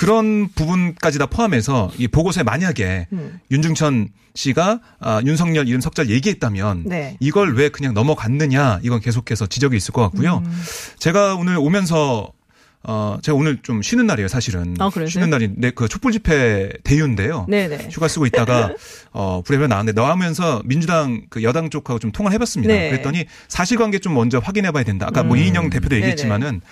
그런 0.00 0.48
부분까지 0.54 1.18
다 1.18 1.26
포함해서 1.26 1.90
이 1.98 2.08
보고서에 2.08 2.42
만약에 2.42 3.06
음. 3.12 3.38
윤중천 3.50 4.08
씨가 4.34 4.80
아, 4.98 5.20
윤석열 5.26 5.68
이름 5.68 5.82
석자를 5.82 6.10
얘기했다면 6.10 6.84
네. 6.86 7.18
이걸 7.20 7.54
왜 7.54 7.68
그냥 7.68 7.92
넘어갔느냐 7.92 8.80
이건 8.82 9.00
계속해서 9.00 9.46
지적이 9.48 9.76
있을 9.76 9.92
것 9.92 10.00
같고요. 10.00 10.38
음. 10.42 10.62
제가 10.98 11.34
오늘 11.34 11.58
오면서 11.58 12.32
어 12.82 13.18
제가 13.20 13.36
오늘 13.36 13.58
좀 13.62 13.82
쉬는 13.82 14.06
날이에요 14.06 14.28
사실은 14.28 14.74
아? 14.78 14.90
쉬는 15.06 15.28
날인데 15.28 15.72
그 15.72 15.86
촛불 15.86 16.12
집회 16.12 16.70
대유인데요. 16.82 17.46
네네. 17.48 17.88
휴가 17.90 18.08
쓰고 18.08 18.24
있다가 18.26 18.72
어 19.12 19.42
불에 19.44 19.66
나왔는데 19.66 20.00
나오면서 20.00 20.62
민주당 20.64 21.22
그 21.28 21.42
여당 21.42 21.68
쪽하고 21.68 21.98
좀 21.98 22.10
통화를 22.10 22.34
해봤습니다. 22.36 22.72
네. 22.72 22.90
그랬더니 22.90 23.26
사실관계 23.48 23.98
좀 23.98 24.14
먼저 24.14 24.38
확인해봐야 24.38 24.84
된다. 24.84 25.06
아까 25.06 25.22
뭐 25.22 25.36
이인영 25.36 25.68
대표도 25.68 25.90
네네. 25.90 26.02
얘기했지만은 26.02 26.62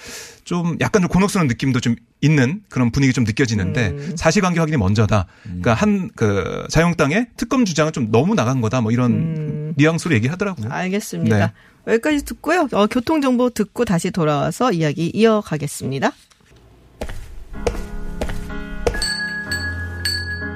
좀 0.45 0.79
약간 0.81 1.03
좀 1.03 1.11
곤혹스러운 1.11 1.47
느낌도 1.47 1.81
좀 1.81 1.95
있는 2.23 2.63
그런 2.71 2.91
분위기 2.91 3.13
좀 3.13 3.25
느껴지는데 3.25 3.89
음. 3.89 4.17
사실관계 4.17 4.61
확인이 4.61 4.79
먼저다. 4.79 5.27
그러니까 5.43 5.75
한 5.75 6.09
그 6.17 6.67
자유한국당의 6.71 7.27
특검 7.37 7.65
주장은 7.65 7.93
좀 7.93 8.11
너무 8.11 8.35
나간 8.35 8.61
거다. 8.61 8.81
뭐 8.81 8.91
이런 8.93 9.13
음. 9.13 9.75
뉘앙스로 9.77 10.15
얘기하더라고요. 10.15 10.69
알겠습니다. 10.71 11.37
네. 11.39 11.53
여기까지 11.89 12.25
듣고요. 12.25 12.69
어, 12.73 12.87
교통정보 12.87 13.51
듣고 13.51 13.85
다시 13.85 14.11
돌아와서 14.11 14.73
이야기 14.73 15.11
이어가겠습니다. 15.15 16.13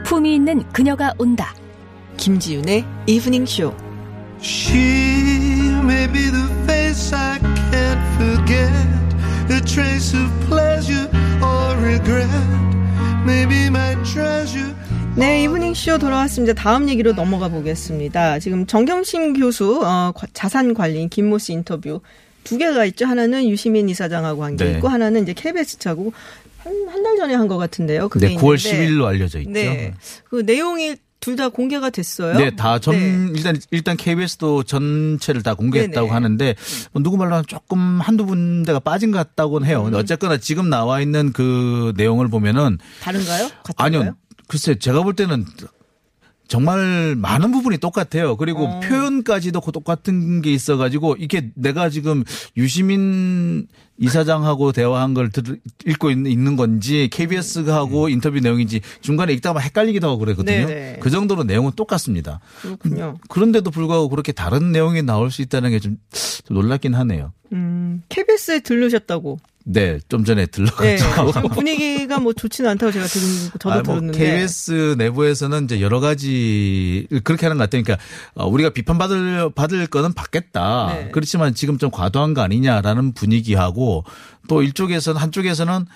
품위 0.05 0.35
있는 0.35 0.63
그녀가 0.73 1.13
온다. 1.19 1.55
김지윤의 2.19 2.85
이브닝 3.07 3.47
쇼. 3.47 3.75
She 4.43 5.71
may 5.83 6.07
be 6.07 6.31
the 6.31 6.49
face 6.65 7.15
I 7.17 7.39
can't 7.71 8.03
forget, 8.17 8.71
a 9.51 9.61
trace 9.61 10.15
of 10.15 10.29
pleasure 10.49 11.09
or 11.41 11.77
regret, 11.81 12.29
may 13.25 13.50
be 13.50 13.67
my 13.69 13.95
treasure. 14.05 14.75
네, 15.17 15.45
이브닝 15.45 15.75
쇼 15.75 15.99
돌아왔습니다. 15.99 16.55
다음 16.55 16.89
얘기로 16.89 17.13
넘어가 17.13 17.49
보겠습니다. 17.49 18.39
지금 18.39 18.67
정경심 18.67 19.35
교수 19.35 19.81
어, 19.85 20.13
과- 20.17 20.27
자산 20.33 20.73
관리인 20.75 21.09
김모 21.11 21.39
씨 21.39 21.53
인터뷰 21.53 22.01
두 22.45 22.57
개가 22.57 22.85
있죠. 22.87 23.07
하나는 23.07 23.49
유시민 23.49 23.89
이사장하고 23.91 24.43
한게 24.43 24.65
네. 24.65 24.71
있고 24.73 24.89
하나는 24.89 25.23
이제 25.23 25.33
KBS하고 25.35 26.13
한 26.65 26.73
한 26.89 27.03
달 27.03 27.17
전에 27.17 27.35
한 27.35 27.47
것 27.49 27.59
같은데요. 27.59 28.09
그게 28.09 28.29
네, 28.29 28.37
9월 28.37 28.57
있는데 28.65 28.89
10일로 28.89 29.05
알려져 29.05 29.39
있죠. 29.41 29.51
네, 29.51 29.95
그 30.31 30.37
내용이 30.47 30.97
둘 31.21 31.37
다 31.37 31.49
공개가 31.51 31.89
됐어요. 31.91 32.37
네, 32.37 32.51
다 32.57 32.81
전, 32.81 32.97
네. 32.97 33.33
일단, 33.37 33.57
일단 33.71 33.97
KBS도 33.97 34.65
전체를 34.65 35.45
다 35.45 35.55
공개했다고 35.55 36.07
네네. 36.09 36.13
하는데, 36.13 36.55
뭐 36.91 37.01
누구 37.01 37.17
말로는 37.17 37.45
조금 37.47 38.01
한두 38.01 38.27
군데가 38.27 38.81
빠진 38.81 39.13
것 39.13 39.19
같다고는 39.19 39.69
해요. 39.69 39.85
음. 39.87 39.95
어쨌거나 39.95 40.39
지금 40.39 40.69
나와 40.69 41.01
있는 41.01 41.33
그 41.33 41.93
내용을 41.97 42.27
보면은, 42.27 42.79
다른가요? 43.03 43.51
같은가요? 43.63 44.01
아니요. 44.01 44.15
글쎄, 44.53 44.75
제가 44.75 45.03
볼 45.03 45.15
때는 45.15 45.47
정말 46.47 47.17
많은 47.17 47.53
부분이 47.53 47.79
똑같아요. 47.79 48.37
그리고 48.37 48.67
어. 48.67 48.81
표현까지도 48.81 49.63
그 49.63 49.73
똑같은 49.73 50.43
게 50.43 50.53
있어가지고 50.53 51.17
이게 51.19 51.51
내가 51.55 51.89
지금 51.89 52.23
유시민 52.59 53.67
이사장하고 53.97 54.73
대화한 54.73 55.15
걸 55.15 55.31
들, 55.31 55.59
읽고 55.87 56.11
있는, 56.11 56.57
건지 56.57 57.09
KBS하고 57.11 58.11
인터뷰 58.11 58.41
내용인지 58.41 58.83
중간에 59.01 59.33
읽다가 59.33 59.55
막 59.55 59.61
헷갈리기도 59.61 60.07
하고 60.07 60.19
그랬거든요. 60.19 60.67
네네. 60.67 60.99
그 61.01 61.09
정도로 61.09 61.45
내용은 61.45 61.73
똑같습니다. 61.75 62.41
그렇군요. 62.61 63.17
그런데도 63.31 63.71
불구하고 63.71 64.11
그렇게 64.11 64.33
다른 64.33 64.71
내용이 64.71 65.01
나올 65.03 65.31
수 65.31 65.41
있다는 65.41 65.71
게좀 65.71 65.97
놀랍긴 66.51 66.93
하네요. 66.93 67.33
음, 67.55 68.03
KBS에 68.11 68.61
들르셨다고. 68.61 69.39
네, 69.65 69.99
좀 70.09 70.25
전에 70.25 70.47
네. 70.47 70.47
들러가지고. 70.47 71.33
지금 71.33 71.49
분위기가 71.51 72.19
뭐 72.19 72.33
좋지는 72.33 72.71
않다고 72.71 72.93
제가 72.93 73.07
들은, 73.07 73.27
저도 73.61 73.71
아, 73.71 73.75
뭐 73.77 73.83
들었는데. 73.83 74.19
KBS 74.19 74.97
내부에서는 74.99 75.65
이제 75.65 75.81
여러 75.81 76.01
가지 76.01 77.07
그렇게 77.25 77.47
하는 77.47 77.59
것 77.59 77.65
같아요. 77.65 77.83
그러니까 77.83 78.05
어, 78.35 78.47
우리가 78.47 78.71
비판받을 78.71 79.51
받을 79.55 79.87
거는 79.87 80.13
받겠다. 80.13 80.95
네. 80.95 81.09
그렇지만 81.13 81.55
지금 81.55 81.79
좀 81.79 81.91
과도한 81.91 82.35
거 82.35 82.43
아니냐라는 82.43 83.13
분위기하고 83.13 84.05
또 84.49 84.63
일쪽에서는 84.63 85.21
한쪽에서는 85.21 85.87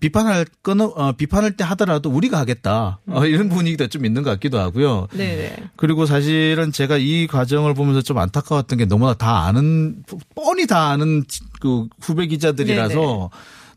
비판할 0.00 0.46
거는 0.62 0.90
어, 0.94 1.12
비판할 1.12 1.56
때 1.56 1.64
하더라도 1.64 2.10
우리가 2.10 2.38
하겠다. 2.38 3.00
어, 3.06 3.24
이런 3.26 3.48
분위기도 3.48 3.86
좀 3.86 4.04
있는 4.04 4.22
것 4.22 4.30
같기도 4.30 4.58
하고요. 4.58 5.08
네네. 5.12 5.56
그리고 5.76 6.06
사실은 6.06 6.72
제가 6.72 6.96
이 6.96 7.26
과정을 7.26 7.74
보면서 7.74 8.02
좀 8.02 8.18
안타까웠던 8.18 8.78
게 8.78 8.86
너무나 8.86 9.14
다 9.14 9.44
아는 9.44 10.02
뻔히 10.34 10.66
다 10.66 10.90
아는 10.90 11.24
그 11.60 11.88
후배 12.00 12.26
기자들이라서 12.26 12.94
네네. 12.94 13.28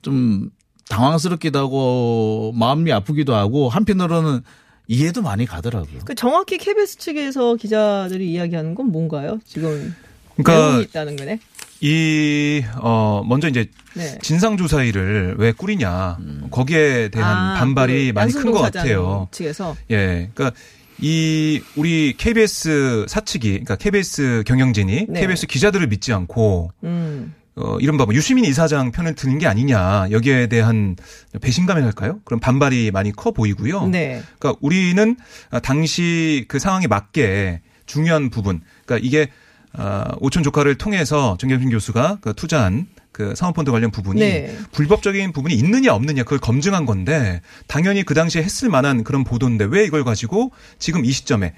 좀 0.02 0.50
당황스럽기도 0.90 1.60
하고 1.60 2.54
마음이 2.56 2.92
아프기도 2.92 3.36
하고 3.36 3.70
한편으로는 3.70 4.42
이해도 4.88 5.22
많이 5.22 5.46
가더라고요. 5.46 6.00
그 6.06 6.16
정확히 6.16 6.58
KBS 6.58 6.98
측에서 6.98 7.56
기자들이 7.56 8.32
이야기하는 8.32 8.74
건 8.74 8.88
뭔가요? 8.92 9.40
지금 9.46 9.94
그러니까 10.38 10.68
내용이 10.70 10.84
있다는 10.84 11.16
거네. 11.18 11.40
이, 11.80 12.64
어, 12.78 13.24
먼저 13.26 13.48
이제 13.48 13.68
네. 13.94 14.18
진상조사위를 14.22 15.36
왜 15.38 15.52
꾸리냐. 15.52 16.18
거기에 16.52 17.10
대한 17.10 17.56
아, 17.56 17.60
반발이 17.60 18.08
그 18.08 18.14
많이 18.14 18.32
큰 18.32 18.52
것 18.52 18.62
같아요. 18.62 19.28
측에서 19.32 19.76
예. 19.92 20.30
그러니까 20.34 20.52
이 21.00 21.62
우리 21.76 22.16
KBS 22.18 23.06
사측이 23.08 23.50
그러니까 23.50 23.76
KBS 23.76 24.44
경영진이 24.48 25.06
네. 25.10 25.20
KBS 25.22 25.46
기자들을 25.48 25.86
믿지 25.88 26.12
않고 26.14 26.72
음. 26.84 27.36
어 27.56 27.78
이른바 27.80 28.06
뭐 28.06 28.14
유시민 28.16 28.46
이사장 28.46 28.92
편을 28.92 29.16
드는 29.16 29.38
게 29.40 29.48
아니냐. 29.48 30.08
여기에 30.12 30.48
대한 30.48 30.96
배신감이랄까요? 31.42 32.20
그런 32.24 32.40
반발이 32.40 32.92
많이 32.92 33.12
커 33.12 33.32
보이고요. 33.32 33.88
네. 33.88 34.22
그러니까 34.40 34.60
우리는 34.62 35.16
당시 35.64 36.46
그 36.48 36.60
상황에 36.60 36.88
맞게 36.88 37.62
중요한 37.86 38.30
부분. 38.30 38.62
그러니까 38.86 39.06
이게 39.06 39.30
아, 39.78 40.16
오촌 40.20 40.44
조카를 40.44 40.76
통해서 40.76 41.38
정경심 41.40 41.70
교수가 41.70 42.18
그 42.22 42.34
투자한 42.34 42.88
그 43.12 43.34
사모펀드 43.36 43.72
관련 43.72 43.90
부분이 43.92 44.20
네. 44.20 44.56
불법적인 44.74 45.32
부분이 45.32 45.54
있느냐 45.56 45.94
없느냐 45.94 46.24
그걸 46.24 46.40
검증한 46.40 46.86
건데 46.86 47.42
당연히 47.68 48.04
그 48.04 48.14
당시에 48.14 48.44
했을 48.44 48.70
만한 48.70 49.04
그런 49.04 49.24
보도인데 49.24 49.66
왜 49.66 49.86
이걸 49.86 50.04
가지고 50.04 50.52
지금 50.80 51.06
이 51.06 51.12
시점에 51.12 51.54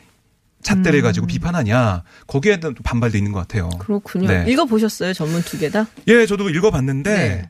잣대를 0.62 1.02
가지고 1.02 1.28
비판하냐 1.28 2.04
거기에 2.28 2.60
대한 2.60 2.76
좀 2.76 2.84
반발도 2.84 3.18
있는 3.18 3.32
것 3.32 3.40
같아요. 3.40 3.70
그렇군요. 3.80 4.28
네. 4.28 4.46
읽어 4.50 4.66
보셨어요? 4.66 5.14
전문 5.14 5.42
두 5.42 5.58
개 5.58 5.70
다? 5.70 5.88
예, 6.08 6.26
저도 6.26 6.50
읽어봤는데 6.50 7.14
네. 7.14 7.50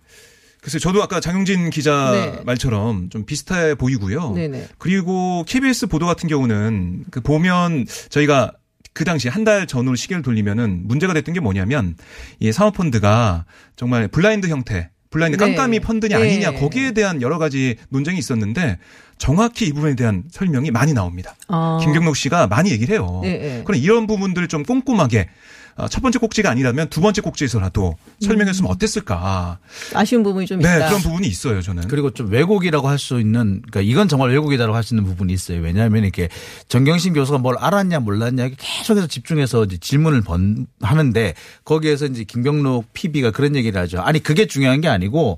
글쎄 0.61 0.77
저도 0.77 1.01
아까 1.01 1.19
장용진 1.19 1.69
기자 1.69 2.11
네. 2.11 2.43
말처럼 2.45 3.09
좀 3.09 3.25
비슷해 3.25 3.75
보이고요. 3.75 4.33
네네. 4.33 4.67
그리고 4.77 5.43
KBS 5.47 5.87
보도 5.87 6.05
같은 6.05 6.27
경우는 6.29 7.05
그 7.11 7.21
보면 7.21 7.85
저희가 8.09 8.51
그 8.93 9.03
당시 9.05 9.27
한 9.29 9.43
달 9.43 9.65
전으로 9.67 9.95
시계를 9.95 10.21
돌리면은 10.21 10.87
문제가 10.87 11.13
됐던 11.13 11.33
게 11.33 11.39
뭐냐면 11.39 11.95
이 12.39 12.51
사모펀드가 12.51 13.45
정말 13.75 14.07
블라인드 14.07 14.47
형태 14.47 14.89
블라인드 15.09 15.37
네. 15.37 15.45
깜깜이 15.45 15.79
펀드냐 15.79 16.19
네. 16.19 16.23
아니냐 16.23 16.51
거기에 16.59 16.91
대한 16.91 17.21
여러 17.21 17.37
가지 17.37 17.77
논쟁이 17.89 18.17
있었는데 18.19 18.77
정확히 19.19 19.67
이 19.67 19.73
부분에 19.73 19.95
대한 19.95 20.23
설명이 20.31 20.71
많이 20.71 20.93
나옵니다. 20.93 21.35
아. 21.49 21.77
김경록 21.83 22.15
씨가 22.15 22.47
많이 22.47 22.71
얘기를 22.71 22.95
해요. 22.95 23.19
네, 23.21 23.37
네. 23.37 23.61
그럼 23.65 23.79
이런 23.79 24.07
부분들을 24.07 24.47
좀 24.47 24.63
꼼꼼하게 24.63 25.27
어, 25.75 25.87
첫 25.87 26.01
번째 26.01 26.19
꼭지가 26.19 26.49
아니라면 26.49 26.89
두 26.89 26.99
번째 26.99 27.21
꼭지에서라도 27.21 27.95
설명했으면 28.21 28.69
어땠을까. 28.69 29.59
아쉬운 29.93 30.23
부분이 30.23 30.45
좀 30.45 30.59
네, 30.59 30.67
음. 30.67 30.75
있다. 30.75 30.87
그런 30.87 31.01
부분이 31.01 31.25
있어요, 31.27 31.61
저는. 31.61 31.87
그리고 31.87 32.09
좀 32.11 32.29
왜곡이라고 32.29 32.87
할 32.89 32.97
수 32.99 33.19
있는 33.21 33.61
그러니까 33.61 33.79
이건 33.81 34.09
정말 34.09 34.29
왜곡이다라고 34.31 34.75
할 34.75 34.83
수 34.83 34.93
있는 34.93 35.05
부분이 35.05 35.31
있어요. 35.31 35.61
왜냐하면 35.61 36.03
이렇게 36.03 36.27
정경심 36.67 37.13
교수가 37.13 37.37
뭘 37.37 37.55
알았냐 37.59 37.99
몰랐냐 38.01 38.49
계속해서 38.57 39.07
집중해서 39.07 39.63
이제 39.65 39.77
질문을 39.77 40.21
번 40.21 40.67
하는데 40.81 41.33
거기에서 41.63 42.07
이제 42.07 42.25
김경록 42.25 42.91
PB가 42.93 43.31
그런 43.31 43.55
얘기를 43.55 43.79
하죠. 43.81 44.01
아니 44.01 44.21
그게 44.21 44.47
중요한 44.47 44.81
게 44.81 44.89
아니고 44.89 45.37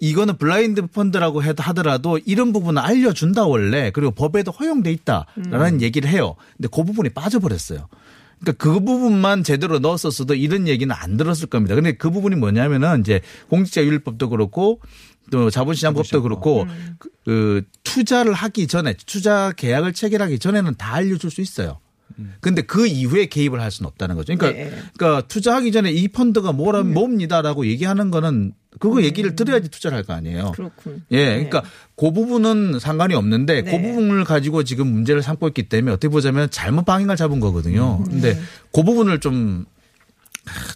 이거는 0.00 0.38
블라인드 0.38 0.86
펀드라고 0.86 1.44
해도 1.44 1.62
하더라도 1.62 2.18
이런 2.24 2.52
부분은 2.52 2.82
알려준다 2.82 3.46
원래 3.46 3.90
그리고 3.90 4.10
법에도 4.12 4.50
허용돼 4.50 4.90
있다라는 4.92 5.74
음. 5.74 5.80
얘기를 5.82 6.08
해요. 6.08 6.36
근데 6.56 6.68
그 6.72 6.82
부분이 6.82 7.10
빠져버렸어요. 7.10 7.86
그러니까 8.40 8.64
그 8.64 8.80
부분만 8.80 9.44
제대로 9.44 9.78
넣었었어도 9.78 10.34
이런 10.34 10.66
얘기는 10.66 10.92
안 10.94 11.18
들었을 11.18 11.48
겁니다. 11.48 11.74
근데 11.74 11.92
그 11.92 12.10
부분이 12.10 12.36
뭐냐면은 12.36 13.00
이제 13.00 13.20
공직자윤리법도 13.50 14.30
그렇고 14.30 14.80
또 15.30 15.50
자본시장법도 15.50 16.22
그렇고 16.22 16.62
음. 16.62 16.96
그, 16.98 17.10
그 17.26 17.62
투자를 17.84 18.32
하기 18.32 18.66
전에 18.66 18.94
투자 19.04 19.52
계약을 19.52 19.92
체결하기 19.92 20.38
전에는 20.38 20.74
다 20.76 20.94
알려줄 20.94 21.30
수 21.30 21.42
있어요. 21.42 21.78
근데 22.40 22.62
그 22.62 22.86
이후에 22.86 23.26
개입을 23.26 23.60
할 23.60 23.70
수는 23.70 23.88
없다는 23.88 24.16
거죠. 24.16 24.34
그러니까, 24.36 24.58
네. 24.58 24.70
그러니까 24.96 25.26
투자하기 25.26 25.72
전에 25.72 25.90
이 25.90 26.08
펀드가 26.08 26.52
뭐라 26.52 26.82
뭡니다라고 26.82 27.66
얘기하는 27.66 28.10
거는 28.10 28.52
그거 28.78 29.02
얘기를 29.02 29.34
들어야지 29.34 29.68
투자를 29.68 29.96
할 29.98 30.04
거 30.04 30.12
아니에요. 30.12 30.46
음. 30.48 30.52
그렇군. 30.52 31.02
예, 31.10 31.24
네. 31.24 31.30
그러니까 31.34 31.62
그 31.96 32.12
부분은 32.12 32.78
상관이 32.78 33.14
없는데 33.14 33.62
네. 33.62 33.70
그 33.70 33.82
부분을 33.82 34.24
가지고 34.24 34.62
지금 34.62 34.86
문제를 34.86 35.22
삼고 35.22 35.48
있기 35.48 35.64
때문에 35.68 35.92
어떻게 35.92 36.08
보자면 36.08 36.48
잘못 36.50 36.84
방향을 36.84 37.16
잡은 37.16 37.40
거거든요. 37.40 38.02
근데 38.04 38.38
그 38.72 38.82
부분을 38.84 39.18
좀, 39.20 39.66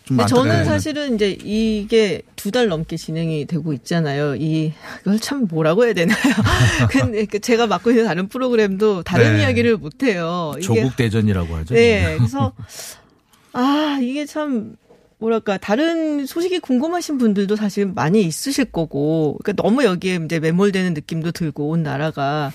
좀 0.05 0.17
근데 0.19 0.27
저는. 0.27 0.65
사실은 0.65 1.15
이제 1.15 1.31
이게 1.43 2.23
두 2.37 2.51
달 2.51 2.69
넘게 2.69 2.97
진행이 2.99 3.47
되고 3.47 3.73
있잖아요. 3.73 4.37
이 4.37 4.73
이걸 5.01 5.19
참 5.19 5.47
뭐라고 5.49 5.85
해야 5.87 5.95
되나요? 5.95 6.19
근데 6.91 7.25
그 7.25 7.39
제가 7.41 7.67
맡고 7.67 7.91
있는 7.91 8.05
다른 8.05 8.29
프로그램도 8.29 9.03
다른 9.05 9.35
네. 9.37 9.41
이야기를 9.43 9.79
못 9.79 10.03
해요. 10.03 10.53
이게 10.59 10.63
조국 10.67 10.97
대전이라고 10.97 11.55
하죠. 11.57 11.75
네. 11.75 12.17
그래서 12.19 12.53
아, 13.53 13.99
이게 14.03 14.27
참 14.27 14.75
뭐랄까 15.19 15.59
다른 15.59 16.27
소식이 16.27 16.59
궁금하신 16.61 17.19
분들도 17.19 17.57
사실 17.57 17.87
많이 17.87 18.23
있으실 18.23 18.67
거고 18.67 19.39
그러니까 19.43 19.63
너무 19.63 19.85
여기에 19.85 20.21
이제 20.25 20.41
매몰되는 20.41 20.95
느낌도 20.95 21.33
들고 21.33 21.69
온 21.71 21.83
나라가 21.83 22.53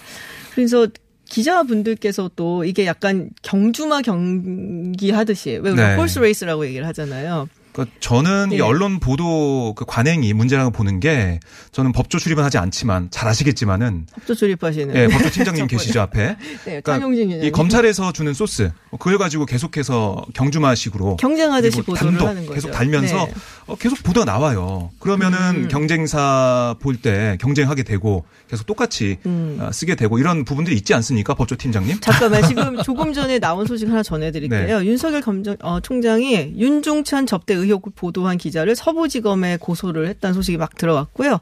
그래서 0.54 0.88
기자분들께서 1.26 2.32
또 2.36 2.64
이게 2.64 2.86
약간 2.86 3.30
경주마 3.44 4.02
경기 4.02 5.12
하듯이 5.12 5.52
왜 5.52 5.72
우리가 5.72 5.90
네. 5.90 5.96
horse 5.96 6.20
race라고 6.20 6.66
얘기를 6.66 6.86
하잖아요. 6.88 7.48
그러니까 7.72 7.96
저는 8.00 8.52
이 8.52 8.56
예. 8.56 8.62
언론 8.62 9.00
보도 9.00 9.74
그 9.76 9.86
관행이 9.86 10.34
문제라고 10.34 10.72
보는 10.72 11.00
게 11.00 11.40
저는 11.72 11.92
법조 11.92 12.18
출입은 12.18 12.44
하지 12.44 12.58
않지만 12.58 13.10
잘 13.12 13.28
아시겠지만은 13.28 14.08
법조 14.14 14.36
출입하시는 14.36 14.96
예, 14.96 15.08
법조 15.08 15.30
팀장님 15.30 15.68
계시죠 15.68 16.02
앞에. 16.02 16.36
네, 16.66 16.82
그러니까. 16.82 17.46
이 17.46 17.52
검찰에서 17.52 18.12
주는 18.12 18.34
소스 18.34 18.72
뭐 18.90 19.00
그걸 19.00 19.18
가지고 19.18 19.46
계속해서 19.46 20.26
경주마식으로 20.34 21.18
경쟁하듯이 21.18 21.82
보도를 21.82 22.00
단독 22.00 22.28
하는 22.28 22.42
거죠. 22.42 22.54
계속 22.54 22.72
달면서 22.72 23.26
네. 23.26 23.34
어, 23.70 23.76
계속 23.76 24.02
보도가 24.04 24.26
나와요. 24.26 24.90
그러면은 25.00 25.38
음. 25.66 25.68
경쟁사 25.70 26.76
볼 26.80 27.00
때 27.02 27.38
경쟁하게 27.40 27.84
되고 27.84 28.26
계속 28.50 28.66
똑같이 28.66 29.18
음. 29.26 29.58
어, 29.62 29.72
쓰게 29.72 29.96
되고 29.96 30.18
이런 30.20 30.44
부분들이 30.44 30.76
있지 30.76 30.94
않습니까, 30.96 31.34
법조 31.36 31.56
팀장님? 31.56 32.00
잠깐만 32.02 32.42
지금 32.50 32.78
조금 32.84 33.14
전에 33.14 33.40
나온 33.40 33.66
소식 33.66 33.88
하나 33.88 34.04
전해드릴게요. 34.04 34.80
네. 34.80 34.86
윤석열 34.86 35.22
검정 35.22 35.56
어, 35.62 35.80
총장이 35.80 36.56
윤중찬 36.58 37.26
접대 37.28 37.54
의혹을 37.54 37.94
보도한 37.96 38.38
기자를 38.38 38.76
서부지검에 38.76 39.58
고소를 39.58 40.08
했다는 40.08 40.34
소식이 40.34 40.58
막 40.58 40.76
들어왔고요. 40.76 41.40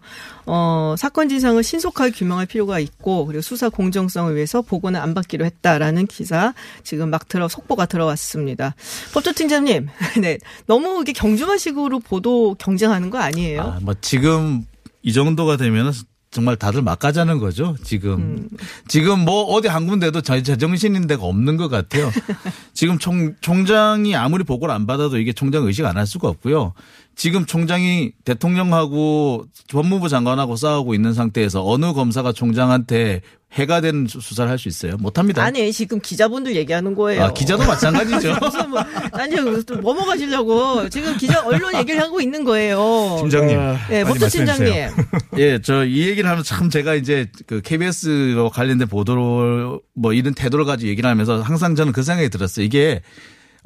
어, 0.48 0.96
사건 0.98 1.28
진상을 1.30 1.62
신속하게 1.62 2.12
규명할 2.12 2.46
필요가 2.46 2.80
있고 2.80 3.26
그리고 3.26 3.42
수사 3.42 3.70
공정성을 3.70 4.34
위해서 4.36 4.62
보고는 4.62 5.00
안 5.00 5.14
받기로 5.14 5.46
했다라는 5.46 6.08
기사 6.08 6.54
지금 6.84 7.10
막 7.10 7.28
들어 7.28 7.48
속보가 7.48 7.86
들어왔습니다. 7.88 8.74
법조팀장님, 9.14 9.88
네 10.22 10.38
너무 10.66 11.02
이게 11.02 11.12
경주마식으로 11.14 12.00
보도 12.00 12.56
경쟁하는 12.60 13.10
거 13.10 13.18
아니에요? 13.20 13.62
아, 13.62 13.80
뭐 13.82 13.94
지금 14.02 14.66
이 15.04 15.14
정도가 15.14 15.58
되면 15.58 15.92
정말 16.30 16.56
다들 16.58 16.82
막 16.82 17.00
가자는 17.00 17.40
거죠. 17.40 17.76
지금 17.84 18.14
음. 18.14 18.50
지금 18.88 19.20
뭐 19.26 19.44
어디 19.46 19.68
한 19.70 19.88
군데도 19.88 20.22
제- 20.22 20.44
제정신인 20.44 21.08
데가 21.08 21.24
없는 21.24 21.58
것 21.58 21.70
같아요. 21.70 22.12
지금 22.74 23.00
총 23.00 23.34
총장이 23.42 24.16
아무리 24.16 24.44
보고를 24.44 24.74
안 24.74 24.86
받아도 24.86 25.18
이게 25.18 25.34
총장 25.34 25.66
의식 25.66 25.86
안 25.86 25.98
할 25.98 26.06
수가 26.06 26.28
없고요. 26.28 26.74
지금 27.18 27.48
총장이 27.48 28.12
대통령하고 28.26 29.46
법무부 29.72 30.08
장관하고 30.08 30.56
싸우고 30.56 30.94
있는 30.94 31.14
상태에서 31.14 31.66
어느 31.68 31.92
검사가 31.94 32.32
총장한테 32.32 33.22
해가 33.54 33.82
되는 33.82 34.06
수- 34.08 34.20
수사를 34.22 34.52
할 34.52 34.60
수 34.60 34.68
있어요? 34.68 34.98
못합니다. 34.98 35.42
아니 35.42 35.72
지금 35.74 36.00
기자분들 36.00 36.56
얘기하는 36.56 36.94
거예요. 36.94 37.24
아, 37.24 37.34
기자도 37.34 37.64
마찬가지죠. 37.66 38.36
무슨 38.42 38.70
뭐 38.70 38.80
아니요 39.14 39.64
또 39.64 39.76
넘어가시려고 39.78 40.88
지금 40.90 41.18
기자 41.18 41.42
언론 41.44 41.74
얘기를 41.76 42.00
하고 42.02 42.22
있는 42.22 42.44
거예요. 42.44 43.18
팀장님. 43.22 43.58
네, 43.90 44.04
빨리 44.04 44.20
법조 44.20 44.28
팀장님. 44.30 44.46
말씀해 44.74 44.90
주세요. 44.90 45.06
예, 45.40 45.60
저 45.62 45.86
이 45.86 46.08
얘기를 46.10 46.30
하면 46.30 46.44
참 46.44 46.70
제가 46.70 46.94
이제 46.94 47.28
그 47.48 47.62
KBS로 47.62 48.52
관련된 48.52 48.88
보도를 48.88 49.80
뭐 49.96 50.14
이런 50.14 50.36
태도를 50.36 50.66
가지고 50.66 50.90
얘기를 50.90 51.10
하면서 51.10 51.42
항상 51.42 51.74
저는 51.74 51.94
그 51.94 52.04
생각이 52.04 52.30
들었어요. 52.30 52.64
이게 52.66 53.02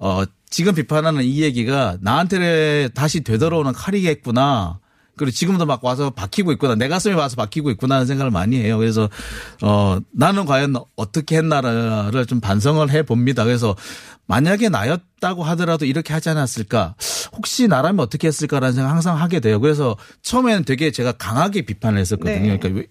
어 0.04 0.24
지금 0.50 0.74
비판하는 0.74 1.24
이 1.24 1.42
얘기가 1.44 1.98
나한테 2.02 2.90
다시 2.96 3.22
되돌아오는 3.22 3.72
칼이겠구나. 3.72 4.80
그리고 5.16 5.30
지금도 5.32 5.68
막 5.68 5.84
와서 5.84 6.10
박히고 6.10 6.52
있구나. 6.54 6.74
내 6.74 6.88
가슴에 6.88 7.14
와서 7.14 7.36
박히고 7.36 7.70
있구나 7.72 7.96
하는 7.96 8.08
생각을 8.08 8.32
많이 8.32 8.58
해요. 8.58 8.80
그래서 8.80 9.08
어 9.62 10.00
나는 10.12 10.46
과연 10.46 10.76
어떻게 10.96 11.38
했나를 11.38 12.26
좀 12.26 12.40
반성을 12.42 12.90
해 12.90 13.04
봅니다. 13.04 13.44
그래서 13.44 13.76
만약에 14.26 14.70
나였다고 14.70 15.44
하더라도 15.44 15.86
이렇게 15.86 16.14
하지 16.14 16.30
않았을까? 16.30 16.96
혹시 17.34 17.68
나라면 17.68 18.00
어떻게 18.00 18.28
했을까라는 18.28 18.74
생각 18.74 18.90
항상 18.90 19.18
하게 19.22 19.40
돼요. 19.42 19.60
그래서 19.60 19.96
처음에는 20.24 20.64
되게 20.64 20.90
제가 20.92 21.12
강하게 21.12 21.64
비판을 21.64 22.00
했었거든요. 22.00 22.40
네. 22.54 22.58
그러니까 22.58 22.70
왜- 22.70 22.88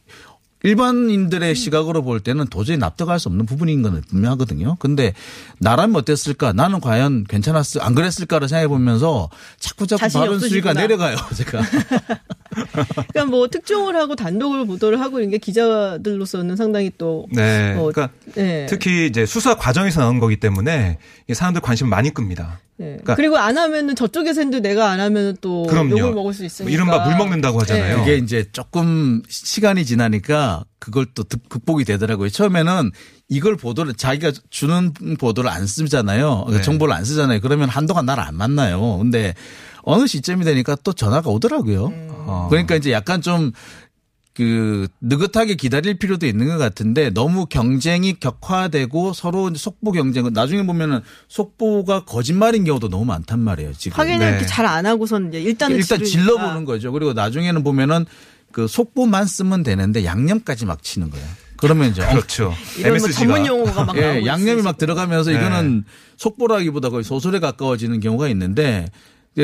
일반인들의 0.63 1.55
시각으로 1.55 2.03
볼 2.03 2.21
때는 2.21 2.47
도저히 2.49 2.77
납득할 2.77 3.19
수 3.19 3.29
없는 3.29 3.47
부분인 3.47 3.83
건 3.83 4.03
분명하거든요. 4.09 4.77
근데 4.79 5.15
나라면 5.59 5.97
어땠을까? 5.97 6.53
나는 6.53 6.81
과연 6.81 7.25
괜찮았을, 7.25 7.83
안 7.83 7.95
그랬을까를 7.95 8.49
생각해 8.49 8.69
보면서 8.69 9.31
자꾸 9.59 9.87
자꾸 9.87 10.09
발언 10.13 10.39
수위가. 10.41 10.73
내려가요, 10.73 11.17
제가. 11.35 11.63
그러니까 12.51 13.25
뭐 13.27 13.49
특종을 13.49 13.97
하고 13.97 14.17
단독으로 14.17 14.67
보도를 14.67 15.01
하고 15.01 15.19
이런 15.19 15.31
게 15.31 15.39
기자들로서는 15.39 16.57
상당히 16.57 16.91
또 16.99 17.27
네. 17.33 17.75
뭐, 17.75 17.91
그러니까 17.93 18.15
네. 18.35 18.67
특히 18.69 19.07
이제 19.07 19.27
수사 19.27 19.55
과정에서 19.55 20.01
나온 20.01 20.19
거기 20.21 20.37
때문에 20.37 20.99
사람들 21.33 21.61
관심을 21.63 21.89
많이 21.91 22.13
끕니다. 22.13 22.61
네. 22.77 22.87
그러니까 22.87 23.15
그리고 23.15 23.37
안 23.37 23.59
하면은 23.59 23.95
저쪽에서 23.95 24.41
했는데 24.41 24.67
내가 24.67 24.89
안 24.91 25.01
하면은 25.01 25.37
또 25.43 25.65
그럼요. 25.65 25.99
욕을 25.99 26.15
먹을 26.15 26.33
수 26.33 26.45
있으니까. 26.45 26.73
이른바 26.73 27.07
물 27.07 27.17
먹는다고 27.17 27.61
하잖아요. 27.61 27.97
네. 27.99 28.01
그게 28.05 28.17
이제 28.17 28.47
조금 28.53 29.23
시간이 29.29 29.85
지나니까 29.85 30.65
그걸 30.79 31.07
또 31.15 31.23
득- 31.25 31.47
극복이 31.51 31.85
되더라고요. 31.85 32.31
처음에는 32.31 32.91
이걸 33.29 33.57
보도를 33.57 33.95
자기가 33.95 34.33
주는 34.49 34.93
보도를 35.19 35.51
안 35.51 35.67
쓰잖아요. 35.67 36.29
그러니까 36.47 36.57
네. 36.57 36.63
정보를 36.63 36.95
안 36.95 37.05
쓰잖아요. 37.05 37.41
그러면 37.43 37.69
한동안 37.69 38.07
나를 38.07 38.23
안 38.25 38.35
만나요. 38.35 38.97
근데 38.99 39.35
어느 39.83 40.07
시점이 40.07 40.45
되니까 40.45 40.77
또 40.85 40.93
전화가 40.93 41.31
오더라고요. 41.31 41.87
음. 41.87 42.09
어. 42.27 42.47
그러니까 42.51 42.77
이제 42.77 42.93
약간 42.93 43.21
좀그 43.23 44.87
느긋하게 45.01 45.55
기다릴 45.57 45.99
필요도 45.99 46.27
있는 46.27 46.47
것 46.49 46.59
같은데 46.59 47.11
너무 47.11 47.47
경쟁이 47.47 48.19
격화되고 48.21 49.13
서로 49.13 49.53
속보 49.55 49.93
경쟁은 49.93 50.33
나중에 50.33 50.65
보면은 50.65 51.01
속보가 51.29 52.05
거짓말인 52.05 52.65
경우도 52.65 52.89
너무 52.89 53.05
많단 53.07 53.41
말이에요. 53.41 53.73
지금 53.75 53.99
확인을 53.99 54.19
네. 54.21 54.29
이렇게 54.31 54.47
잘 54.47 54.67
안 54.67 54.87
하고선 54.87 55.33
일단은 55.33 55.77
일단 55.77 55.99
지르니까. 56.05 56.05
질러 56.07 56.37
보는 56.39 56.65
거죠. 56.65 56.93
그리고 56.93 57.13
나중에는 57.13 57.63
보면은 57.65 58.07
그 58.53 58.67
속보만 58.69 59.27
쓰면 59.27 59.63
되는데 59.63 60.05
양념까지 60.05 60.67
막 60.67 60.83
치는 60.83 61.11
거예요. 61.11 61.27
그러면 61.57 61.91
이제 61.91 62.05
그렇죠. 62.07 62.55
이런 62.79 62.99
뭐. 62.99 63.09
전문 63.11 63.47
용어가 63.47 63.85
막 63.85 63.95
나오고 63.99 64.21
예, 64.23 64.27
양념이. 64.27 64.63
막 64.63 64.79
들어가면서 64.79 65.31
이거는 65.33 65.85
속보라기보다 66.17 66.89
거의 66.89 67.05
소설에 67.05 67.39
가까워지는 67.39 68.01
경우가 68.01 68.29
있는데 68.29 68.87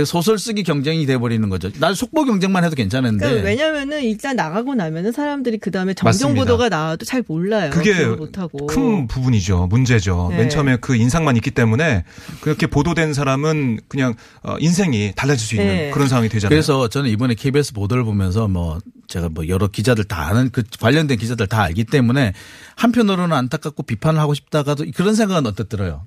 소설 0.05 0.39
쓰기 0.39 0.65
경쟁이 0.65 1.07
돼버리는 1.07 1.49
거죠. 1.49 1.71
난 1.79 1.95
속보 1.95 2.25
경쟁만 2.25 2.65
해도 2.65 2.75
괜찮은데. 2.75 3.25
그러니까 3.25 3.49
왜냐면은 3.49 4.03
일단 4.03 4.35
나가고 4.35 4.75
나면은 4.75 5.13
사람들이 5.13 5.59
그 5.59 5.71
다음에 5.71 5.95
정정. 5.95 6.35
보도가 6.35 6.69
나와도 6.69 7.05
잘 7.05 7.23
몰라요. 7.27 7.71
그게 7.71 8.05
못하고. 8.05 8.67
큰 8.67 9.07
부분이죠. 9.07 9.69
문제죠. 9.69 10.29
네. 10.33 10.39
맨 10.39 10.49
처음에 10.51 10.79
그 10.81 10.97
인상만 10.97 11.37
있기 11.37 11.53
때문에 11.53 12.05
그렇게 12.41 12.67
보도된 12.67 13.15
사람은 13.15 13.79
그냥 13.87 14.15
어, 14.43 14.57
인생이 14.59 15.13
달라질 15.15 15.47
수 15.47 15.55
있는 15.55 15.69
네. 15.69 15.91
그런 15.93 16.09
상황이 16.09 16.29
되잖아요. 16.29 16.49
그래서 16.51 16.89
저는 16.89 17.09
이번에 17.09 17.35
KBS 17.35 17.73
보도를 17.73 18.03
보면서 18.03 18.49
뭐 18.49 18.81
제가 19.07 19.29
뭐 19.29 19.47
여러 19.47 19.69
기자들 19.69 20.05
다 20.05 20.27
아는 20.27 20.51
그 20.51 20.65
관련된 20.81 21.17
기자들 21.17 21.47
다 21.47 21.63
알기 21.63 21.85
때문에 21.85 22.33
한편으로는 22.75 23.37
안타깝고 23.37 23.85
비판을 23.85 24.19
하고 24.19 24.35
싶다가도 24.35 24.87
그런 24.97 25.15
생각은 25.15 25.47
어떻 25.47 25.69
들어요. 25.69 26.05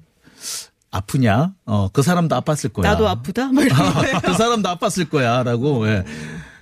아프냐? 0.92 1.54
어, 1.66 1.90
그 1.92 2.02
사람도 2.02 2.36
아팠을 2.42 2.74
거야. 2.74 2.88
나도 2.90 3.08
아프다? 3.08 3.48
뭐 3.52 3.64
이런 3.64 3.78
거예요. 3.94 4.20
그 4.24 4.34
사람도 4.34 4.70
아팠을 4.70 5.10
거야. 5.10 5.44
라고, 5.44 5.88
예. 5.88 6.04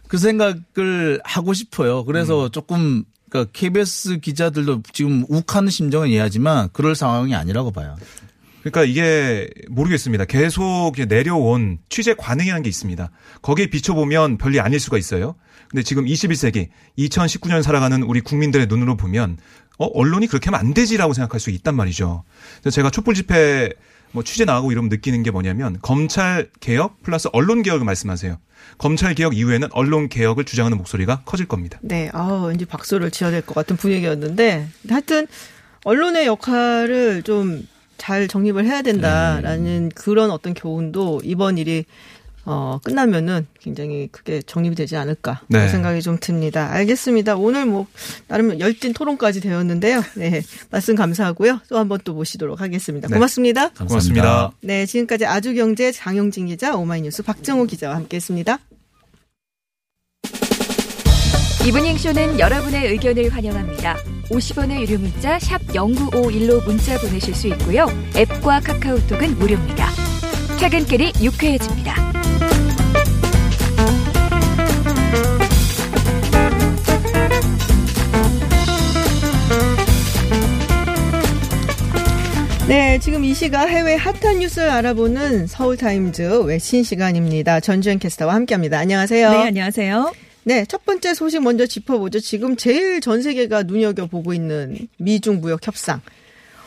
그 0.07 0.17
생각을 0.17 1.19
하고 1.23 1.53
싶어요. 1.53 2.05
그래서 2.05 2.49
조금, 2.49 3.03
그러니까 3.29 3.51
KBS 3.53 4.19
기자들도 4.19 4.83
지금 4.93 5.25
욱하는 5.29 5.69
심정은 5.69 6.09
이해하지만 6.09 6.69
그럴 6.73 6.95
상황이 6.95 7.35
아니라고 7.35 7.71
봐요. 7.71 7.95
그러니까 8.61 8.83
이게 8.83 9.49
모르겠습니다. 9.69 10.25
계속 10.25 10.93
내려온 11.07 11.79
취재 11.89 12.13
관행이라는 12.13 12.63
게 12.63 12.69
있습니다. 12.69 13.09
거기에 13.41 13.67
비춰보면 13.67 14.37
별리 14.37 14.59
아닐 14.59 14.79
수가 14.79 14.97
있어요. 14.97 15.35
근데 15.69 15.83
지금 15.83 16.05
21세기 16.05 16.69
2019년 16.97 17.61
살아가는 17.61 18.01
우리 18.03 18.21
국민들의 18.21 18.67
눈으로 18.67 18.95
보면 18.97 19.37
어, 19.77 19.85
언론이 19.85 20.27
그렇게 20.27 20.45
하면 20.49 20.59
안 20.59 20.73
되지라고 20.73 21.13
생각할 21.13 21.39
수 21.39 21.49
있단 21.49 21.75
말이죠. 21.75 22.23
제가 22.71 22.89
촛불 22.89 23.13
집회 23.13 23.71
뭐 24.17 24.23
취재 24.23 24.45
나가고 24.45 24.71
이러면 24.71 24.89
느끼는 24.89 25.21
게 25.21 25.29
뭐냐면 25.29 25.77
검찰 25.83 26.49
개혁 26.59 27.03
플러스 27.03 27.29
언론 27.33 27.61
개혁을 27.61 27.85
말씀하세요. 27.85 28.39
검찰 28.79 29.13
개혁 29.13 29.37
이후에는 29.37 29.67
언론 29.73 30.09
개혁을 30.09 30.43
주장하는 30.43 30.75
목소리가 30.79 31.21
커질 31.23 31.47
겁니다. 31.47 31.77
네, 31.83 32.09
아 32.13 32.45
왠지 32.47 32.65
박수를 32.65 33.11
치어야 33.11 33.29
될 33.29 33.43
것 33.43 33.53
같은 33.53 33.77
분위기였는데 33.77 34.67
하여튼 34.89 35.27
언론의 35.83 36.25
역할을 36.25 37.21
좀 37.21 37.67
잘 37.97 38.27
정립을 38.27 38.65
해야 38.65 38.83
된다라는 38.83 39.89
그런 39.95 40.29
어떤 40.29 40.53
교훈도 40.53 41.21
이번 41.23 41.57
일이 41.57 41.85
어 42.49 42.79
끝나면은 42.83 43.45
굉장히 43.59 44.07
크게 44.09 44.41
정립이 44.41 44.73
되지 44.75 44.95
않을까 44.95 45.41
네. 45.47 45.57
그런 45.59 45.69
생각이 45.69 46.01
좀 46.01 46.17
듭니다. 46.19 46.71
알겠습니다. 46.71 47.35
오늘 47.35 47.65
뭐 47.65 47.87
나름 48.29 48.57
열띤 48.59 48.93
토론까지 48.93 49.41
되었는데요. 49.41 50.01
네, 50.15 50.41
말씀 50.71 50.95
감사하고요. 50.95 51.59
또 51.69 51.75
한 51.77 51.89
번 51.89 51.99
또 52.05 52.13
모시도록 52.13 52.61
하겠습니다. 52.61 53.07
네. 53.09 53.13
고맙습니다. 53.15 53.69
고맙습니다. 53.69 54.51
네, 54.61 54.85
지금까지 54.85 55.25
아주경제 55.25 55.91
장영진 55.91 56.45
기자, 56.47 56.75
오마이뉴스 56.77 57.21
박정호 57.23 57.65
기자와 57.65 57.95
함께했습니다. 57.95 58.59
이브닝 61.67 61.97
쇼는 61.97 62.39
여러분의 62.39 62.87
의견을 62.91 63.29
환영합니다. 63.29 63.97
50원의 64.29 64.81
유료 64.87 64.97
문자 64.99 65.37
샵 65.39 65.59
0951로 65.67 66.63
문자 66.65 66.97
보내실 66.99 67.35
수 67.35 67.47
있고요. 67.49 67.87
앱과 68.15 68.61
카카오톡은 68.61 69.37
무료입니다. 69.37 69.89
퇴근길이 70.59 71.11
유쾌해집니다. 71.21 72.16
네, 82.67 82.99
지금 82.99 83.23
이 83.23 83.33
시각 83.33 83.69
해외 83.69 83.95
핫한 83.95 84.39
뉴스를 84.39 84.69
알아보는 84.69 85.47
서울타임즈 85.47 86.41
외신 86.43 86.83
시간입니다. 86.83 87.61
전주현 87.61 87.97
캐스터와 87.99 88.33
함께합니다. 88.33 88.77
안녕하세요. 88.77 89.31
네, 89.31 89.37
안녕하세요. 89.37 90.13
네, 90.43 90.65
첫 90.65 90.83
번째 90.85 91.13
소식 91.13 91.41
먼저 91.41 91.65
짚어보죠. 91.65 92.19
지금 92.19 92.57
제일 92.57 92.99
전 92.99 93.21
세계가 93.21 93.63
눈여겨보고 93.63 94.33
있는 94.33 94.77
미중 94.97 95.39
무역 95.39 95.65
협상. 95.65 96.01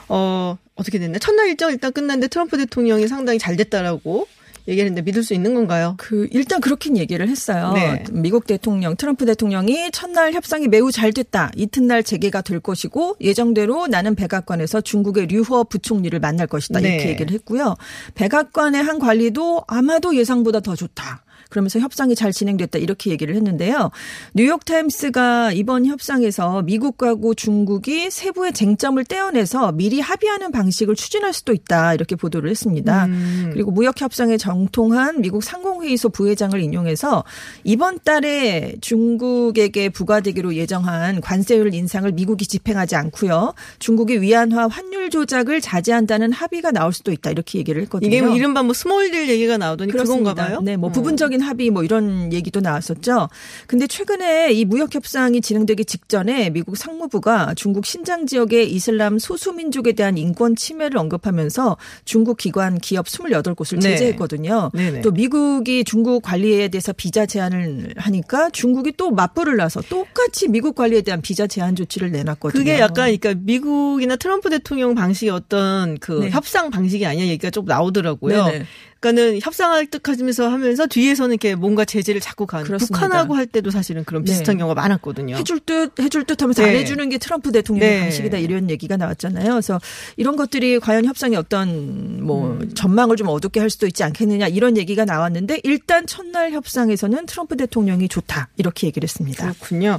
어, 0.09 0.57
어떻게 0.75 0.99
됐나? 0.99 1.19
첫날 1.19 1.49
일정 1.49 1.71
일단 1.71 1.93
끝났는데 1.93 2.29
트럼프 2.29 2.57
대통령이 2.57 3.07
상당히 3.07 3.39
잘 3.39 3.57
됐다라고 3.57 4.27
얘기를 4.69 4.87
했는데 4.87 5.03
믿을 5.03 5.23
수 5.23 5.35
있는 5.35 5.55
건가요? 5.55 5.95
그 5.99 6.29
일단 6.31 6.61
그렇긴 6.61 6.97
얘기를 6.97 7.29
했어요. 7.29 7.73
네. 7.75 8.05
미국 8.13 8.47
대통령 8.47 8.97
트럼프 8.97 9.27
대통령이 9.27 9.91
첫날 9.93 10.33
협상이 10.33 10.69
매우 10.69 10.93
잘 10.93 11.13
됐다. 11.13 11.51
이튿날 11.57 12.03
재개가 12.03 12.43
될 12.43 12.61
것이고 12.61 13.17
예정대로 13.21 13.87
나는 13.87 14.15
백악관에서 14.15 14.81
중국의 14.81 15.27
류허 15.27 15.65
부총리를 15.65 16.19
만날 16.21 16.47
것이다. 16.47 16.81
이렇게 16.81 16.97
네. 16.97 17.09
얘기를 17.11 17.33
했고요. 17.33 17.77
백악관의 18.15 18.83
한 18.83 18.99
관리도 18.99 19.65
아마도 19.67 20.17
예상보다 20.17 20.61
더 20.61 20.75
좋다. 20.75 21.25
그러면서 21.51 21.79
협상이 21.79 22.15
잘 22.15 22.33
진행됐다 22.33 22.79
이렇게 22.79 23.11
얘기를 23.11 23.35
했는데요. 23.35 23.91
뉴욕타임스가 24.35 25.53
이번 25.53 25.85
협상에서 25.85 26.63
미국하고 26.63 27.35
중국이 27.35 28.11
세부의 28.11 28.53
쟁점을 28.55 29.05
떼어내서 29.05 29.73
미리 29.73 30.01
합의하는 30.01 30.53
방식을 30.53 30.95
추진할 30.95 31.33
수도 31.33 31.53
있다 31.53 31.95
이렇게 31.95 32.17
보도를 32.17 32.51
했습니다. 32.51 33.09
그리고 33.53 33.71
무역 33.71 34.01
협상에 34.01 34.37
정통한 34.37 35.21
미국 35.21 35.43
상공회의소 35.43 36.09
부회장을 36.09 36.59
인용해서 36.59 37.25
이번 37.65 37.99
달에 38.03 38.77
중국에게 38.81 39.89
부과되기로 39.91 40.55
예정한 40.55 41.21
관세율 41.21 41.75
인상을 41.75 42.11
미국이 42.13 42.47
집행하지 42.47 42.97
않고요. 42.97 43.55
중국이 43.79 44.21
위안화 44.23 44.69
환율 44.69 45.11
조작을 45.11 45.61
자제한다는 45.61 46.33
합의가 46.33 46.71
나올 46.71 46.93
수도 46.93 47.13
있다 47.13 47.31
이렇게 47.31 47.59
얘기를 47.59 47.83
했거든요. 47.83 48.09
이게 48.09 48.23
뭐 48.23 48.37
이른바 48.37 48.63
뭐 48.63 48.73
small 48.73 49.04
deal 49.04 49.29
얘기가 49.29 49.59
나오더니 49.59 49.93
그건가 49.93 50.35
봐요. 50.35 50.61
네, 50.63 50.77
뭐 50.77 50.91
어. 50.91 50.93
부분적인 50.93 51.40
합의 51.41 51.71
뭐 51.71 51.85
이런 51.85 52.33
얘기도 52.33 52.61
나왔었죠. 52.61 53.29
근데 53.67 53.87
최근에 53.87 54.53
이 54.53 54.65
무역 54.65 54.95
협상이 54.95 55.41
진행되기 55.41 55.85
직전에 55.85 56.51
미국 56.51 56.77
상무부가 56.77 57.55
중국 57.55 57.87
신장 57.87 58.27
지역의 58.27 58.73
이슬람 58.73 59.19
소수 59.19 59.53
민족에 59.53 59.93
대한 59.93 60.19
인권 60.19 60.57
침해를 60.57 60.99
언급하면서 60.99 61.77
중국 62.05 62.37
기관 62.37 62.79
기업 62.79 63.07
28곳을 63.07 63.77
네. 63.77 63.91
제재했거든요. 63.91 64.71
네네. 64.75 65.01
또 65.03 65.11
미국이 65.11 65.85
중국 65.85 66.23
관리에 66.23 66.69
대해서 66.69 66.93
비자 66.93 67.27
제한을 67.27 67.95
하니까 67.97 68.51
중국이 68.51 68.93
또 68.97 69.11
맞불을 69.11 69.57
나서 69.57 69.81
똑같이 69.83 70.49
미국 70.49 70.75
관리에 70.75 71.03
대한 71.03 71.23
비자 71.23 71.47
제한 71.47 71.77
조치를 71.77 72.11
내놨거든요. 72.13 72.59
그게 72.59 72.79
약간 72.79 73.17
그러니까 73.17 73.35
미국이나 73.35 74.17
트럼프 74.17 74.51
대통령 74.51 74.95
방식의 74.95 75.31
어떤 75.31 75.99
그 75.99 76.13
네. 76.13 76.31
협상 76.31 76.71
방식이 76.71 77.07
아니야 77.07 77.27
얘기가 77.27 77.51
좀 77.51 77.65
나오더라고요. 77.65 78.45
네네. 78.45 78.65
그러니까는 79.01 79.41
협상할 79.43 79.87
듯 79.87 80.07
하면서 80.09 80.49
하면서 80.49 80.87
뒤에서는 80.87 81.33
이렇게 81.33 81.55
뭔가 81.55 81.85
제재를 81.85 82.21
자꾸 82.21 82.47
가는 82.47 82.67
그렇습니다. 82.67 82.99
북한하고 82.99 83.35
할 83.35 83.47
때도 83.47 83.71
사실은 83.71 84.05
그런 84.05 84.25
네. 84.25 84.31
비슷한 84.31 84.59
경우가 84.59 84.81
많았거든요. 84.81 85.37
해줄 85.37 85.61
듯 85.61 85.99
해줄 85.99 86.25
듯 86.25 86.43
하면서 86.43 86.63
네. 86.63 86.69
안 86.69 86.77
해주는 86.77 87.09
게 87.09 87.19
트럼프 87.19 87.51
대통령의 87.51 87.91
네. 87.91 88.01
방식이다 88.01 88.39
이런 88.39 88.71
얘기가 88.71 88.97
나왔잖아요. 88.97 89.51
그래서 89.51 89.81
이런 90.17 90.37
것들이 90.37 90.79
과연 90.79 91.07
협상에 91.07 91.37
어떤 91.37 92.23
뭐 92.23 92.53
음. 92.53 92.75
전망을 92.75 93.17
좀 93.17 93.29
어둡게 93.29 93.59
할 93.59 93.71
수도 93.71 93.87
있지 93.87 94.05
않겠느냐 94.05 94.49
이런 94.49 94.77
얘기가 94.77 95.07
나왔는데 95.07 95.61
일단 95.65 96.07
첫날 96.07 96.53
협상에서는 96.53 97.27
트럼프 97.27 97.57
대통령이 97.57 98.09
좋다 98.09 98.49
이렇게 98.59 98.87
얘기를 98.87 99.07
했습니다. 99.07 99.45
그렇군요. 99.45 99.99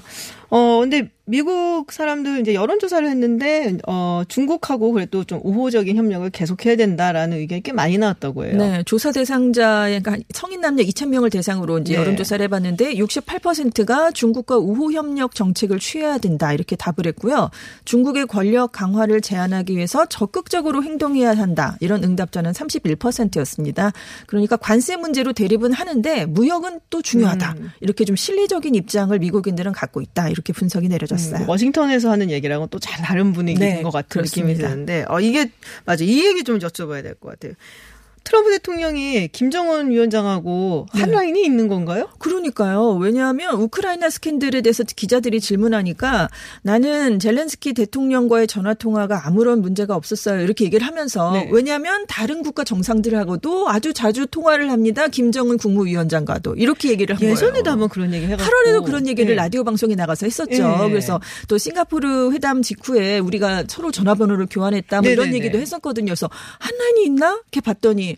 어, 0.52 0.80
근데 0.82 1.10
미국 1.32 1.94
사람들 1.94 2.42
이제 2.42 2.54
여론조사를 2.54 3.08
했는데, 3.08 3.78
어, 3.88 4.24
중국하고 4.28 4.92
그래도 4.92 5.24
좀 5.24 5.40
우호적인 5.44 5.96
협력을 5.96 6.30
계속해야 6.30 6.76
된다라는 6.76 7.38
의견이 7.38 7.64
꽤 7.64 7.72
많이 7.72 7.98
나왔다고 7.98 8.46
해요. 8.46 8.58
네, 8.58 8.84
조사 8.86 9.14
대상자의 9.14 10.02
그러니까 10.02 10.26
성인 10.34 10.60
남녀 10.60 10.84
2,000명을 10.84 11.32
대상으로 11.32 11.80
이제 11.80 11.94
네. 11.94 12.00
여론조사를 12.00 12.44
해봤는데 12.44 12.96
68%가 12.96 14.12
중국과 14.12 14.58
우호 14.58 14.92
협력 14.92 15.34
정책을 15.34 15.80
취해야 15.80 16.18
된다 16.18 16.52
이렇게 16.52 16.76
답을 16.76 17.06
했고요. 17.06 17.50
중국의 17.86 18.28
권력 18.28 18.74
강화를 18.74 19.22
제한하기 19.22 19.78
위해서 19.78 20.06
적극적으로 20.08 20.84
행동해야 20.84 21.32
한다 21.32 21.78
이런 21.80 22.04
응답자는 22.04 22.52
31%였습니다. 22.52 23.94
그러니까 24.26 24.58
관세 24.58 24.98
문제로 24.98 25.32
대립은 25.32 25.72
하는데 25.72 26.26
무역은 26.26 26.82
또 26.90 27.02
중요하다 27.02 27.56
음. 27.58 27.72
이렇게 27.80 28.04
좀 28.04 28.18
실리적인 28.18 28.76
입장을 28.76 29.18
미국인들은 29.18 29.72
갖고 29.72 30.02
있다 30.02 30.28
이렇게 30.28 30.41
분석이 30.54 30.88
내려졌어요. 30.90 31.44
음, 31.44 31.50
워싱턴에서 31.50 32.10
하는 32.12 32.30
얘기랑은 32.32 32.68
또 32.70 32.80
잘 32.80 33.04
다른 33.04 33.32
분위기인 33.34 33.60
네, 33.76 33.82
것 33.84 33.92
같은 33.92 34.08
그렇습니다. 34.10 34.54
느낌이 34.54 34.68
드는데, 34.68 35.06
어, 35.08 35.20
이게, 35.20 35.52
맞아. 35.86 36.04
이 36.04 36.26
얘기 36.26 36.44
좀 36.44 36.58
여쭤봐야 36.60 37.04
될 37.04 37.16
것 37.16 37.30
같아요. 37.30 37.54
트럼프 38.24 38.52
대통령이 38.52 39.28
김정은 39.30 39.90
위원장하고 39.90 40.86
한 40.92 41.10
네. 41.10 41.16
라인이 41.16 41.44
있는 41.44 41.68
건가요? 41.68 42.08
그러니까요. 42.20 42.94
왜냐하면 42.94 43.56
우크라이나 43.56 44.10
스캔들에 44.10 44.62
대해서 44.62 44.84
기자들이 44.84 45.42
질문하니까 45.42 46.30
나는 46.62 47.20
젤렌스키 47.20 47.74
대통령과의 47.74 48.48
전화 48.48 48.74
통화가 48.74 49.28
아무런 49.28 49.62
문제가 49.62 49.96
없었어요. 49.96 50.42
이렇게 50.42 50.66
얘기를 50.66 50.86
하면서 50.86 51.32
네. 51.34 51.50
왜냐하면 51.52 52.06
다른 52.08 52.44
국가 52.44 52.64
정상들하고도 52.64 53.70
아주 53.70 53.94
자주 53.94 54.28
통화를 54.28 54.72
합니다. 54.72 55.08
김정은 55.08 55.58
국무위원장과도 55.58 56.56
이렇게 56.56 56.90
얘기를 56.90 57.16
한 57.16 57.20
거예요. 57.20 57.34
예전에도 57.34 57.72
한번 57.72 57.90
그런 57.90 58.14
얘기 58.14 58.28
해가지고 58.28 58.50
8월에도 58.50 58.86
그런 58.86 59.08
얘기를 59.08 59.32
네. 59.32 59.36
라디오 59.36 59.64
방송에 59.64 59.96
나가서 59.96 60.26
했었죠. 60.26 60.78
네. 60.78 60.90
그래서 60.90 61.20
또 61.48 61.58
싱가포르 61.58 62.32
회담 62.32 62.62
직후에 62.62 63.20
우리가 63.20 63.66
서로 63.68 63.92
전화번호를 63.92 64.48
교환했다 64.50 65.02
뭐 65.02 65.10
이런 65.10 65.26
네네네. 65.26 65.44
얘기도 65.44 65.60
했었거든요. 65.60 66.06
그래서 66.06 66.30
한 66.60 66.78
라인이 66.78 67.06
있나? 67.06 67.42
이렇게 67.52 67.62
봤더니 67.62 68.11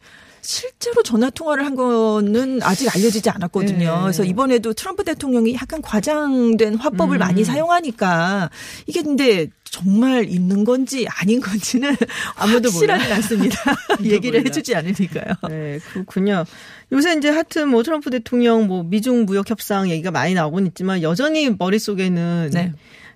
실제로 0.43 1.01
전화 1.03 1.29
통화를 1.29 1.65
한 1.65 1.75
거는 1.75 2.61
아직 2.63 2.93
알려지지 2.93 3.29
않았거든요. 3.29 3.95
네. 3.95 4.01
그래서 4.01 4.25
이번에도 4.25 4.73
트럼프 4.73 5.03
대통령이 5.05 5.55
약간 5.55 5.81
과장된 5.81 6.75
화법을 6.75 7.17
음. 7.17 7.19
많이 7.19 7.45
사용하니까 7.45 8.49
이게 8.85 9.01
근데 9.01 9.47
정말 9.63 10.25
있는 10.29 10.65
건지 10.65 11.07
아닌 11.09 11.39
건지는 11.39 11.95
아무도 12.35 12.69
확실하진 12.69 13.05
몰라. 13.05 13.15
않습니다. 13.15 13.57
얘기를 14.03 14.41
몰라. 14.41 14.49
해주지 14.49 14.75
않으니까요. 14.75 15.33
네, 15.49 15.79
그렇군요. 15.91 16.43
요새 16.91 17.15
이제 17.15 17.29
하여튼 17.29 17.69
뭐 17.69 17.81
트럼프 17.81 18.11
대통령 18.11 18.67
뭐 18.67 18.83
미중 18.83 19.25
무역 19.25 19.49
협상 19.49 19.89
얘기가 19.89 20.11
많이 20.11 20.33
나오곤 20.33 20.67
있지만 20.67 21.01
여전히 21.01 21.49
머릿속에는 21.57 22.51
네. 22.53 22.73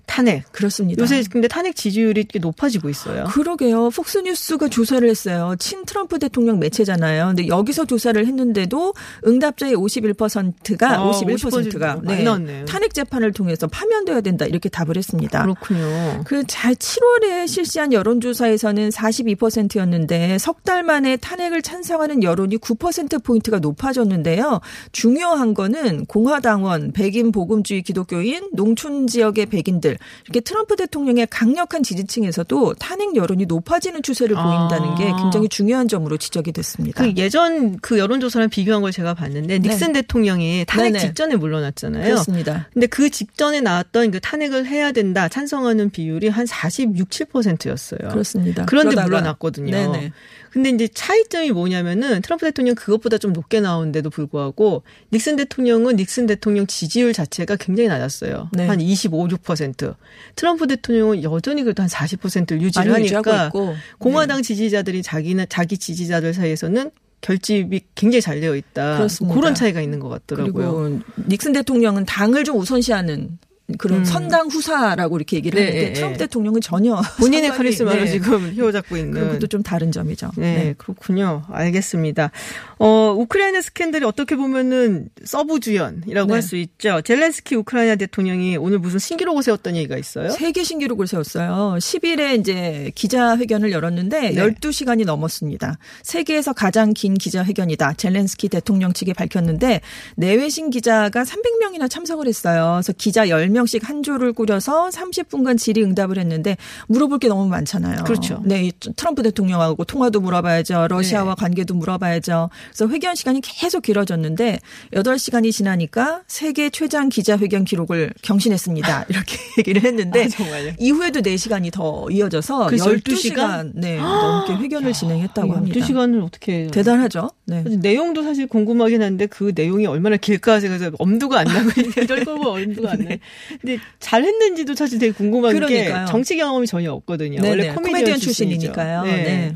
탄핵. 0.07 0.51
그렇습니다. 0.51 1.01
요새 1.01 1.21
근데 1.29 1.47
탄핵 1.47 1.75
지지율이 1.75 2.23
꽤 2.29 2.39
높아지고 2.39 2.89
있어요. 2.89 3.25
그러게요. 3.25 3.89
폭스뉴스가 3.91 4.69
조사를 4.69 5.07
했어요. 5.07 5.55
친 5.59 5.85
트럼프 5.85 6.17
대통령 6.17 6.57
매체잖아요. 6.59 7.27
근데 7.27 7.47
여기서 7.47 7.85
조사를 7.85 8.25
했는데도 8.25 8.93
응답자의 9.27 9.75
51%가 9.75 10.91
아, 10.99 11.11
51%가 11.11 11.95
50% 11.97 12.05
많이 12.05 12.23
나왔네요. 12.23 12.65
탄핵 12.65 12.93
재판을 12.93 13.31
통해서 13.33 13.67
파면돼야 13.67 14.21
된다 14.21 14.45
이렇게 14.45 14.69
답을 14.69 14.97
했습니다. 14.97 15.41
그렇군요. 15.43 16.23
그 16.25 16.43
잘 16.47 16.73
7월에 16.75 17.47
실시한 17.47 17.91
여론조사에서는 17.93 18.89
42%였는데 18.89 20.37
석 20.39 20.57
달 20.67 20.83
만에 20.83 21.15
탄핵을 21.17 21.61
찬성하는 21.61 22.23
여론이 22.23 22.57
9% 22.57 23.23
포인트가 23.23 23.59
높아졌는데요. 23.59 24.59
중요한 24.91 25.53
거는 25.53 26.05
공화당원, 26.05 26.91
백인 26.91 27.31
복음주의 27.31 27.81
기독교인, 27.83 28.49
농촌 28.53 29.07
지역의 29.07 29.45
백인들 29.45 29.96
이렇게 30.25 30.39
트럼프 30.39 30.75
대통령의 30.75 31.27
강력한 31.29 31.83
지지층에서도 31.83 32.75
탄핵 32.75 33.15
여론이 33.15 33.45
높아지는 33.45 34.01
추세를 34.03 34.37
아. 34.37 34.43
보인다는 34.69 34.95
게 34.95 35.05
굉장히 35.21 35.49
중요한 35.49 35.87
점으로 35.87 36.17
지적이 36.17 36.51
됐습니다. 36.51 37.03
그 37.03 37.13
예전 37.17 37.77
그 37.79 37.97
여론조사랑 37.99 38.49
비교한 38.49 38.81
걸 38.81 38.91
제가 38.91 39.13
봤는데 39.13 39.59
닉슨 39.59 39.93
대통령이 39.93 40.65
탄핵 40.67 40.91
네네. 40.93 40.99
직전에 40.99 41.35
물러났잖아요. 41.35 42.03
그렇습니다. 42.03 42.67
근데 42.73 42.87
그 42.87 43.09
직전에 43.09 43.61
나왔던 43.61 44.11
그 44.11 44.19
탄핵을 44.19 44.65
해야 44.67 44.91
된다 44.91 45.27
찬성하는 45.29 45.89
비율이 45.89 46.29
한 46.29 46.45
46, 46.45 47.09
7%였어요. 47.09 48.09
그렇습니다. 48.09 48.65
그런데 48.65 48.95
그러다가- 48.95 49.03
물러났거든요. 49.05 49.71
네네. 49.71 50.11
근데 50.51 50.69
이제 50.69 50.87
차이점이 50.87 51.51
뭐냐면은 51.51 52.21
트럼프 52.21 52.45
대통령 52.45 52.73
그것보다 52.73 53.17
좀 53.19 53.31
높게 53.33 53.59
나오는데도 53.59 54.09
불구하고 54.09 54.81
닉슨 55.13 55.35
대통령은 55.35 55.97
닉슨 55.97 56.25
대통령 56.25 56.65
지지율 56.65 57.13
자체가 57.13 57.57
굉장히 57.57 57.89
낮았어요. 57.89 58.49
네. 58.53 58.65
한 58.65 58.81
25, 58.81 59.27
6%. 59.27 59.86
트럼프 60.35 60.67
대통령은 60.67 61.23
여전히 61.23 61.63
그래도 61.63 61.83
한 61.83 61.89
40%를 61.89 62.61
유지를 62.61 62.93
하니까. 62.93 63.51
공화당 63.99 64.41
지지자들이 64.41 65.03
자기는 65.03 65.45
자기 65.49 65.77
지지자들 65.77 66.33
사이에서는 66.33 66.91
결집이 67.21 67.81
굉장히 67.95 68.21
잘 68.21 68.39
되어 68.39 68.55
있다. 68.55 68.97
그렇습니다. 68.97 69.35
그런 69.35 69.55
차이가 69.55 69.81
있는 69.81 69.99
것 69.99 70.09
같더라고요. 70.09 70.53
그리고 70.53 70.99
닉슨 71.27 71.53
대통령은 71.53 72.05
당을 72.05 72.43
좀 72.43 72.57
우선시하는 72.57 73.39
그런 73.77 73.99
음. 73.99 74.05
선당 74.05 74.47
후사라고 74.47 75.17
이렇게 75.17 75.35
얘기를 75.35 75.59
네, 75.59 75.67
하는데 75.67 75.87
네, 75.87 75.93
트럼프 75.93 76.17
네. 76.17 76.25
대통령은 76.25 76.61
전혀 76.61 77.01
본인의 77.19 77.49
카리스마로 77.51 78.05
네. 78.05 78.07
지금 78.07 78.51
휘어잡고 78.51 78.95
있는. 78.95 79.19
그것도 79.19 79.47
좀 79.47 79.61
다른 79.61 79.91
점이죠. 79.91 80.31
네, 80.37 80.73
그렇군요. 80.77 81.43
알겠습니다. 81.49 82.31
어, 82.79 83.13
우크라이나 83.17 83.61
스캔들이 83.61 84.05
어떻게 84.05 84.37
보면은 84.37 85.09
서브 85.25 85.59
주연이라고 85.59 86.27
네. 86.27 86.33
할수 86.33 86.55
있죠. 86.55 87.01
젤렌스키 87.01 87.55
우크라이나 87.55 87.95
대통령이 87.97 88.55
오늘 88.55 88.79
무슨 88.79 88.99
신기록을 88.99 89.43
세웠던 89.43 89.75
얘기가 89.75 89.97
있어요? 89.97 90.29
세계 90.29 90.63
신기록을 90.63 91.07
세웠어요. 91.07 91.75
10일에 91.79 92.39
이제 92.39 92.91
기자회견을 92.95 93.71
열었는데 93.71 94.31
네. 94.31 94.35
12시간이 94.35 95.05
넘었습니다. 95.05 95.77
세계에서 96.03 96.53
가장 96.53 96.93
긴 96.93 97.15
기자회견이다. 97.15 97.93
젤렌스키 97.93 98.47
대통령 98.47 98.93
측이 98.93 99.13
밝혔는데 99.13 99.81
내외신 100.15 100.69
기자가 100.69 101.23
300명이나 101.23 101.89
참석을 101.89 102.27
했어요. 102.27 102.75
그래서 102.77 102.93
기자 102.93 103.25
10명 103.25 103.56
씩 103.65 103.87
한 103.87 104.03
조를 104.03 104.33
꾸려서 104.33 104.89
30분간 104.89 105.57
질의응답을 105.57 106.17
했는데 106.17 106.57
물어볼 106.87 107.19
게 107.19 107.27
너무 107.27 107.47
많잖아요. 107.47 108.03
그렇죠. 108.03 108.41
네, 108.43 108.65
이 108.65 108.71
트럼프 108.95 109.23
대통령하고 109.23 109.83
통화도 109.85 110.19
물어봐야죠. 110.19 110.87
러시아와 110.89 111.35
네. 111.35 111.41
관계도 111.41 111.73
물어봐야죠. 111.75 112.49
그래서 112.73 112.91
회견 112.91 113.15
시간이 113.15 113.41
계속 113.41 113.83
길어졌는데 113.83 114.59
8시간이 114.93 115.51
지나니까 115.51 116.23
세계 116.27 116.69
최장 116.69 117.09
기자회견 117.09 117.65
기록을 117.65 118.13
경신했습니다. 118.23 119.05
이렇게 119.09 119.37
얘기를 119.59 119.83
했는데 119.83 120.25
아? 120.25 120.75
이후에도 120.79 121.21
4시간이 121.21 121.71
더 121.71 122.07
이어져서 122.09 122.67
그래서 122.67 122.89
12시간 122.91 123.37
12시간? 123.37 123.71
네, 123.75 123.97
넘게 123.97 124.53
회견을 124.55 124.93
진행했다고 124.93 125.53
합니다. 125.53 125.79
12시간을 125.79 126.23
어떻게. 126.25 126.67
대단하죠. 126.67 127.29
네. 127.45 127.63
내용도 127.63 128.23
사실 128.23 128.47
궁금하긴 128.47 129.01
한데 129.01 129.25
그 129.27 129.51
내용이 129.55 129.85
얼마나 129.85 130.17
길까 130.17 130.59
제가 130.59 130.91
엄두가 130.99 131.39
안 131.39 131.45
나고 131.45 131.69
이럴 132.01 132.25
거고 132.25 132.49
엄두가 132.51 132.91
안 132.91 132.99
나. 133.05 133.15
근데 133.61 133.77
잘했는지도 133.99 134.75
사실 134.75 134.99
되게 134.99 135.11
궁금한 135.11 135.53
네. 135.53 135.59
그러니까요. 135.59 136.05
게 136.05 136.11
정치 136.11 136.37
경험이 136.37 136.67
전혀 136.67 136.91
없거든요. 136.91 137.41
네네. 137.41 137.49
원래 137.49 137.63
코미디언, 137.73 137.83
코미디언 137.83 138.19
출신이죠. 138.19 138.59
출신이니까요. 138.73 139.03
네. 139.03 139.23
네. 139.23 139.55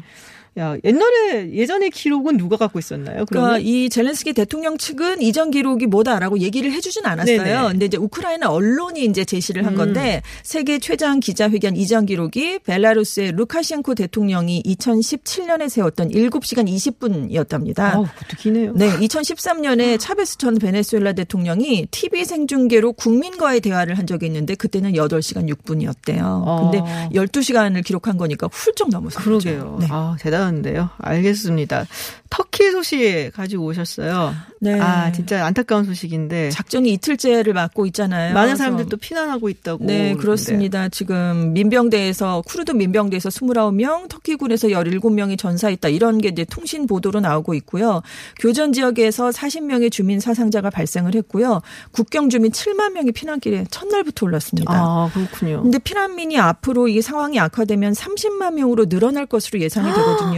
야 0.59 0.75
옛날에 0.83 1.53
예전의 1.53 1.91
기록은 1.91 2.35
누가 2.35 2.57
갖고 2.57 2.77
있었나요? 2.77 3.23
그러니까 3.25 3.25
그러면 3.29 3.61
이 3.61 3.89
젤렌스키 3.89 4.33
대통령 4.33 4.77
측은 4.77 5.21
이전 5.21 5.49
기록이 5.49 5.85
뭐다라고 5.85 6.39
얘기를 6.39 6.73
해주진 6.73 7.05
않았어요. 7.05 7.43
네네. 7.43 7.67
근데 7.69 7.85
이제 7.85 7.95
우크라이나 7.95 8.49
언론이 8.49 9.05
이제 9.05 9.23
제시를 9.23 9.65
한 9.65 9.75
음. 9.75 9.77
건데 9.77 10.21
세계 10.43 10.77
최장 10.79 11.21
기자회견 11.21 11.77
이전 11.77 12.05
기록이 12.05 12.59
벨라루스의 12.65 13.31
루카셴코 13.31 13.95
대통령이 13.95 14.61
2017년에 14.63 15.69
세웠던 15.69 16.09
7시간 16.09 16.67
20분이었답니다. 16.67 17.79
아우 17.79 18.03
그것도 18.03 18.37
기네요. 18.37 18.73
네, 18.75 18.89
2013년에 18.97 19.97
차베스 20.01 20.37
전 20.37 20.55
베네수엘라 20.55 21.13
대통령이 21.13 21.87
TV 21.91 22.25
생중계로 22.25 22.91
국민과의 22.91 23.61
대화를 23.61 23.97
한 23.97 24.05
적이 24.05 24.25
있는데 24.25 24.55
그때는 24.55 24.91
8시간 24.93 25.49
6분이었대요. 25.49 26.19
아. 26.19 26.69
근데 26.69 26.83
12시간을 27.15 27.85
기록한 27.85 28.17
거니까 28.17 28.49
훌쩍 28.51 28.89
넘었어요. 28.89 29.23
그러게요. 29.23 29.77
네. 29.79 29.87
아, 29.89 30.17
대단 30.19 30.40
한데요. 30.43 30.89
알겠습니다. 30.99 31.85
터키 32.29 32.71
소식 32.71 33.31
가지고 33.35 33.65
오셨어요. 33.65 34.33
네. 34.61 34.79
아, 34.79 35.11
진짜 35.11 35.45
안타까운 35.45 35.83
소식인데. 35.83 36.49
작전이 36.51 36.93
이틀째를 36.93 37.51
맞고 37.53 37.85
있잖아요. 37.87 38.33
많은 38.33 38.49
그래서 38.49 38.57
사람들 38.63 38.85
또 38.87 38.95
피난하고 38.95 39.49
있다고. 39.49 39.83
네. 39.85 40.15
그렇습니다. 40.15 40.87
지금 40.87 41.51
민병대에서 41.51 42.43
쿠르드 42.45 42.71
민병대에서 42.71 43.29
29명, 43.29 44.07
터키군에서 44.07 44.69
17명이 44.69 45.37
전사했다. 45.37 45.89
이런 45.89 46.19
게 46.19 46.29
이제 46.29 46.45
통신 46.45 46.87
보도로 46.87 47.19
나오고 47.19 47.53
있고요. 47.55 48.01
교전 48.39 48.71
지역에서 48.71 49.31
40명의 49.31 49.91
주민 49.91 50.21
사상자가 50.21 50.69
발생을 50.69 51.15
했고요. 51.15 51.61
국경 51.91 52.29
주민 52.29 52.51
7만 52.53 52.93
명이 52.93 53.11
피난길에 53.11 53.65
첫날부터 53.71 54.27
올랐습니다. 54.27 54.71
아, 54.73 55.09
그렇군요. 55.13 55.63
근데 55.63 55.79
피난민이 55.79 56.39
앞으로 56.39 56.87
이 56.87 57.01
상황이 57.01 57.39
악화되면 57.41 57.91
30만 57.91 58.53
명으로 58.53 58.85
늘어날 58.85 59.25
것으로 59.25 59.59
예상이 59.59 59.91
되거든요. 59.93 60.30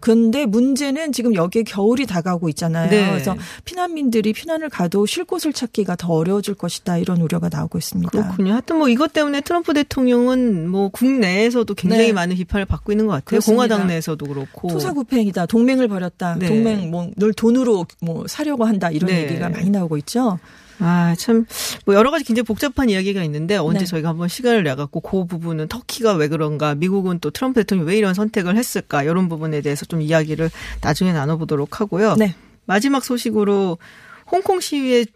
근데 0.00 0.46
문제는 0.46 1.12
지금 1.12 1.34
여기에 1.34 1.64
겨울이 1.64 2.06
다가오고 2.06 2.48
있잖아요. 2.50 2.90
네. 2.90 3.10
그래서 3.10 3.34
피난민들이 3.64 4.32
피난을 4.32 4.68
가도 4.68 5.06
쉴 5.06 5.24
곳을 5.24 5.52
찾기가 5.52 5.96
더 5.96 6.12
어려워질 6.12 6.54
것이다. 6.54 6.98
이런 6.98 7.20
우려가 7.20 7.48
나오고 7.50 7.78
있습니다. 7.78 8.10
그렇군요. 8.10 8.52
하여튼 8.52 8.78
뭐 8.78 8.88
이것 8.88 9.12
때문에 9.12 9.40
트럼프 9.40 9.74
대통령은 9.74 10.68
뭐 10.68 10.88
국내에서도 10.90 11.74
굉장히 11.74 12.06
네. 12.08 12.12
많은 12.12 12.36
비판을 12.36 12.66
받고 12.66 12.92
있는 12.92 13.06
것 13.06 13.12
같아요. 13.12 13.24
그렇습니다. 13.24 13.54
공화당 13.66 13.86
내에서도 13.88 14.24
그렇고. 14.26 14.68
투사구팽이다. 14.68 15.46
동맹을 15.46 15.88
벌였다. 15.88 16.36
네. 16.38 16.46
동맹 16.48 16.90
뭐 16.90 17.06
늘 17.16 17.32
돈으로 17.32 17.86
뭐 18.02 18.26
사려고 18.26 18.64
한다. 18.64 18.90
이런 18.90 19.10
네. 19.10 19.22
얘기가 19.22 19.48
많이 19.48 19.70
나오고 19.70 19.96
있죠. 19.98 20.38
아, 20.78 21.14
참, 21.18 21.46
뭐 21.84 21.94
여러 21.94 22.10
가지 22.10 22.24
굉장히 22.24 22.44
복잡한 22.44 22.90
이야기가 22.90 23.22
있는데 23.24 23.56
언제 23.56 23.80
네. 23.80 23.84
저희가 23.86 24.10
한번 24.10 24.28
시간을 24.28 24.62
내갖고 24.64 25.00
그 25.00 25.24
부분은 25.26 25.68
터키가 25.68 26.14
왜 26.14 26.28
그런가, 26.28 26.74
미국은 26.74 27.18
또 27.20 27.30
트럼프 27.30 27.60
대통령이 27.60 27.90
왜 27.90 27.96
이런 27.96 28.14
선택을 28.14 28.56
했을까, 28.56 29.02
이런 29.02 29.28
부분에 29.28 29.60
대해서 29.60 29.86
좀 29.86 30.02
이야기를 30.02 30.50
나중에 30.82 31.12
나눠보도록 31.12 31.80
하고요. 31.80 32.16
네. 32.16 32.34
마지막 32.66 33.04
소식으로 33.04 33.78
홍콩 34.30 34.60
시위에 34.60 35.06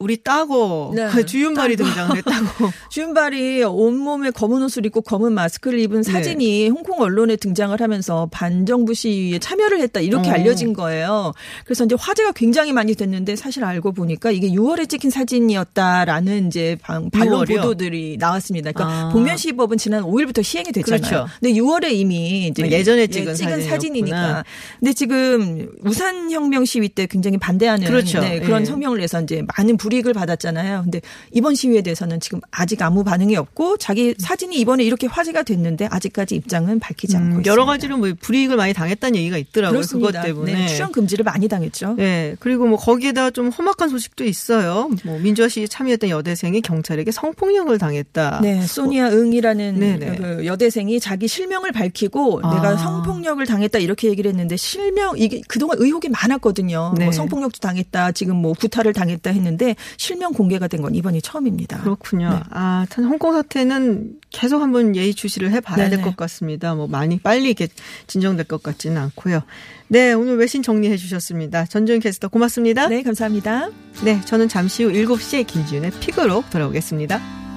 우리 0.00 0.22
따고 0.22 0.92
네. 0.94 1.24
주윤발이 1.24 1.74
등장을 1.76 2.16
했다고. 2.16 2.70
주윤발이 2.88 3.64
온몸에 3.64 4.30
검은 4.30 4.62
옷을 4.62 4.86
입고 4.86 5.00
검은 5.00 5.32
마스크를 5.32 5.80
입은 5.80 6.02
네. 6.02 6.12
사진이 6.12 6.68
홍콩 6.68 7.00
언론에 7.00 7.34
등장을 7.34 7.78
하면서 7.80 8.28
반정부 8.30 8.94
시위에 8.94 9.40
참여를 9.40 9.80
했다 9.80 9.98
이렇게 9.98 10.30
어. 10.30 10.34
알려진 10.34 10.72
거예요. 10.72 11.32
그래서 11.64 11.84
이제 11.84 11.96
화제가 11.98 12.30
굉장히 12.32 12.72
많이 12.72 12.94
됐는데 12.94 13.34
사실 13.34 13.64
알고 13.64 13.90
보니까 13.90 14.30
이게 14.30 14.48
6월에 14.50 14.88
찍힌 14.88 15.10
사진이었다라는 15.10 16.46
이제 16.46 16.76
방, 16.80 17.10
반론 17.10 17.44
6월이요? 17.44 17.56
보도들이 17.62 18.18
나왔습니다. 18.20 18.70
그러니까 18.70 19.06
아. 19.06 19.08
복면 19.08 19.36
시위법은 19.36 19.78
지난 19.78 20.04
5일부터 20.04 20.44
시행이 20.44 20.70
됐잖아요. 20.70 21.00
그렇죠. 21.00 21.26
근데 21.40 21.58
6월에 21.58 21.90
이미 21.90 22.46
이제 22.46 22.62
아, 22.62 22.68
예전에 22.68 23.08
찍은 23.08 23.34
사진이니까. 23.34 23.68
사진이었구나. 23.68 24.44
근데 24.78 24.92
지금 24.92 25.68
우산 25.82 26.30
혁명 26.30 26.64
시위 26.64 26.88
때 26.88 27.06
굉장히 27.06 27.36
반대하는 27.36 27.84
그렇죠. 27.88 28.20
네, 28.20 28.38
그런 28.38 28.60
예. 28.60 28.64
성명을 28.64 28.98
내서 28.98 29.20
이제 29.20 29.42
많은 29.56 29.76
불이익을 29.88 30.12
받았잖아요. 30.12 30.82
근데 30.82 31.00
이번 31.32 31.54
시위에 31.54 31.80
대해서는 31.82 32.20
지금 32.20 32.40
아직 32.50 32.82
아무 32.82 33.04
반응이 33.04 33.36
없고 33.36 33.78
자기 33.78 34.14
사진이 34.18 34.56
이번에 34.60 34.84
이렇게 34.84 35.06
화제가 35.06 35.42
됐는데 35.42 35.88
아직까지 35.90 36.34
입장은 36.36 36.78
밝히지 36.78 37.16
않고 37.16 37.24
음, 37.24 37.30
있습니다. 37.30 37.50
여러 37.50 37.64
가지로 37.64 37.96
뭐 37.96 38.12
불이익을 38.20 38.56
많이 38.56 38.74
당했다는 38.74 39.16
얘기가 39.16 39.38
있더라고요. 39.38 39.78
그렇습니다. 39.78 40.08
그것 40.10 40.26
때문에. 40.26 40.52
네, 40.52 40.66
출연 40.68 40.92
금지를 40.92 41.24
많이 41.24 41.48
당했죠. 41.48 41.94
네, 41.96 42.36
그리고 42.40 42.66
뭐 42.66 42.78
거기에다 42.78 43.30
좀 43.30 43.48
험악한 43.48 43.88
소식도 43.88 44.24
있어요. 44.24 44.90
뭐 45.04 45.18
민주화 45.18 45.48
시위에 45.48 45.66
참여했던 45.66 46.10
여대생이 46.10 46.60
경찰에게 46.60 47.10
성폭력을 47.10 47.76
당했다. 47.78 48.40
네, 48.42 48.62
소니아 48.66 49.10
응이라는 49.10 49.74
아, 49.74 49.78
네네. 49.78 50.16
그 50.16 50.46
여대생이 50.46 51.00
자기 51.00 51.28
실명을 51.28 51.72
밝히고 51.72 52.40
아. 52.42 52.54
내가 52.54 52.76
성폭력을 52.76 53.44
당했다 53.46 53.78
이렇게 53.78 54.08
얘기를 54.08 54.30
했는데 54.30 54.56
실명 54.56 55.16
이게 55.16 55.40
그동안 55.48 55.78
의혹이 55.80 56.08
많았거든요. 56.10 56.94
네. 56.98 57.04
뭐 57.04 57.12
성폭력도 57.12 57.58
당했다, 57.60 58.12
지금 58.12 58.36
뭐 58.36 58.52
구타를 58.52 58.92
당했다 58.92 59.30
했는데 59.30 59.76
실명 59.96 60.32
공개가 60.32 60.66
된 60.66 60.78
건 60.78 60.94
이번이 60.94 61.20
처음입니다. 61.22 61.80
그렇군요. 61.80 62.30
네. 62.30 62.40
아, 62.50 62.86
참 62.88 63.04
홍콩 63.06 63.32
사태는 63.32 64.12
계속 64.30 64.62
한번 64.62 64.94
예의 64.94 65.12
주시를 65.12 65.50
해봐야 65.50 65.76
될 65.76 65.90
네네. 65.90 66.02
것 66.02 66.16
같습니다. 66.16 66.74
뭐 66.76 66.86
많이 66.86 67.18
빨리 67.18 67.46
이렇게 67.46 67.68
진정될 68.06 68.46
것 68.46 68.62
같지는 68.62 68.96
않고요. 69.02 69.42
네, 69.88 70.12
오늘 70.12 70.36
외신 70.36 70.62
정리해 70.62 70.96
주셨습니다. 70.96 71.66
전주현 71.66 72.00
캐스터 72.00 72.28
고맙습니다. 72.28 72.86
네, 72.88 73.02
감사합니다. 73.02 73.70
네, 74.04 74.20
저는 74.24 74.48
잠시 74.48 74.84
후 74.84 74.92
7시에 74.92 75.46
김지윤의 75.46 75.92
픽으로 76.00 76.44
돌아오겠습니다. 76.50 77.47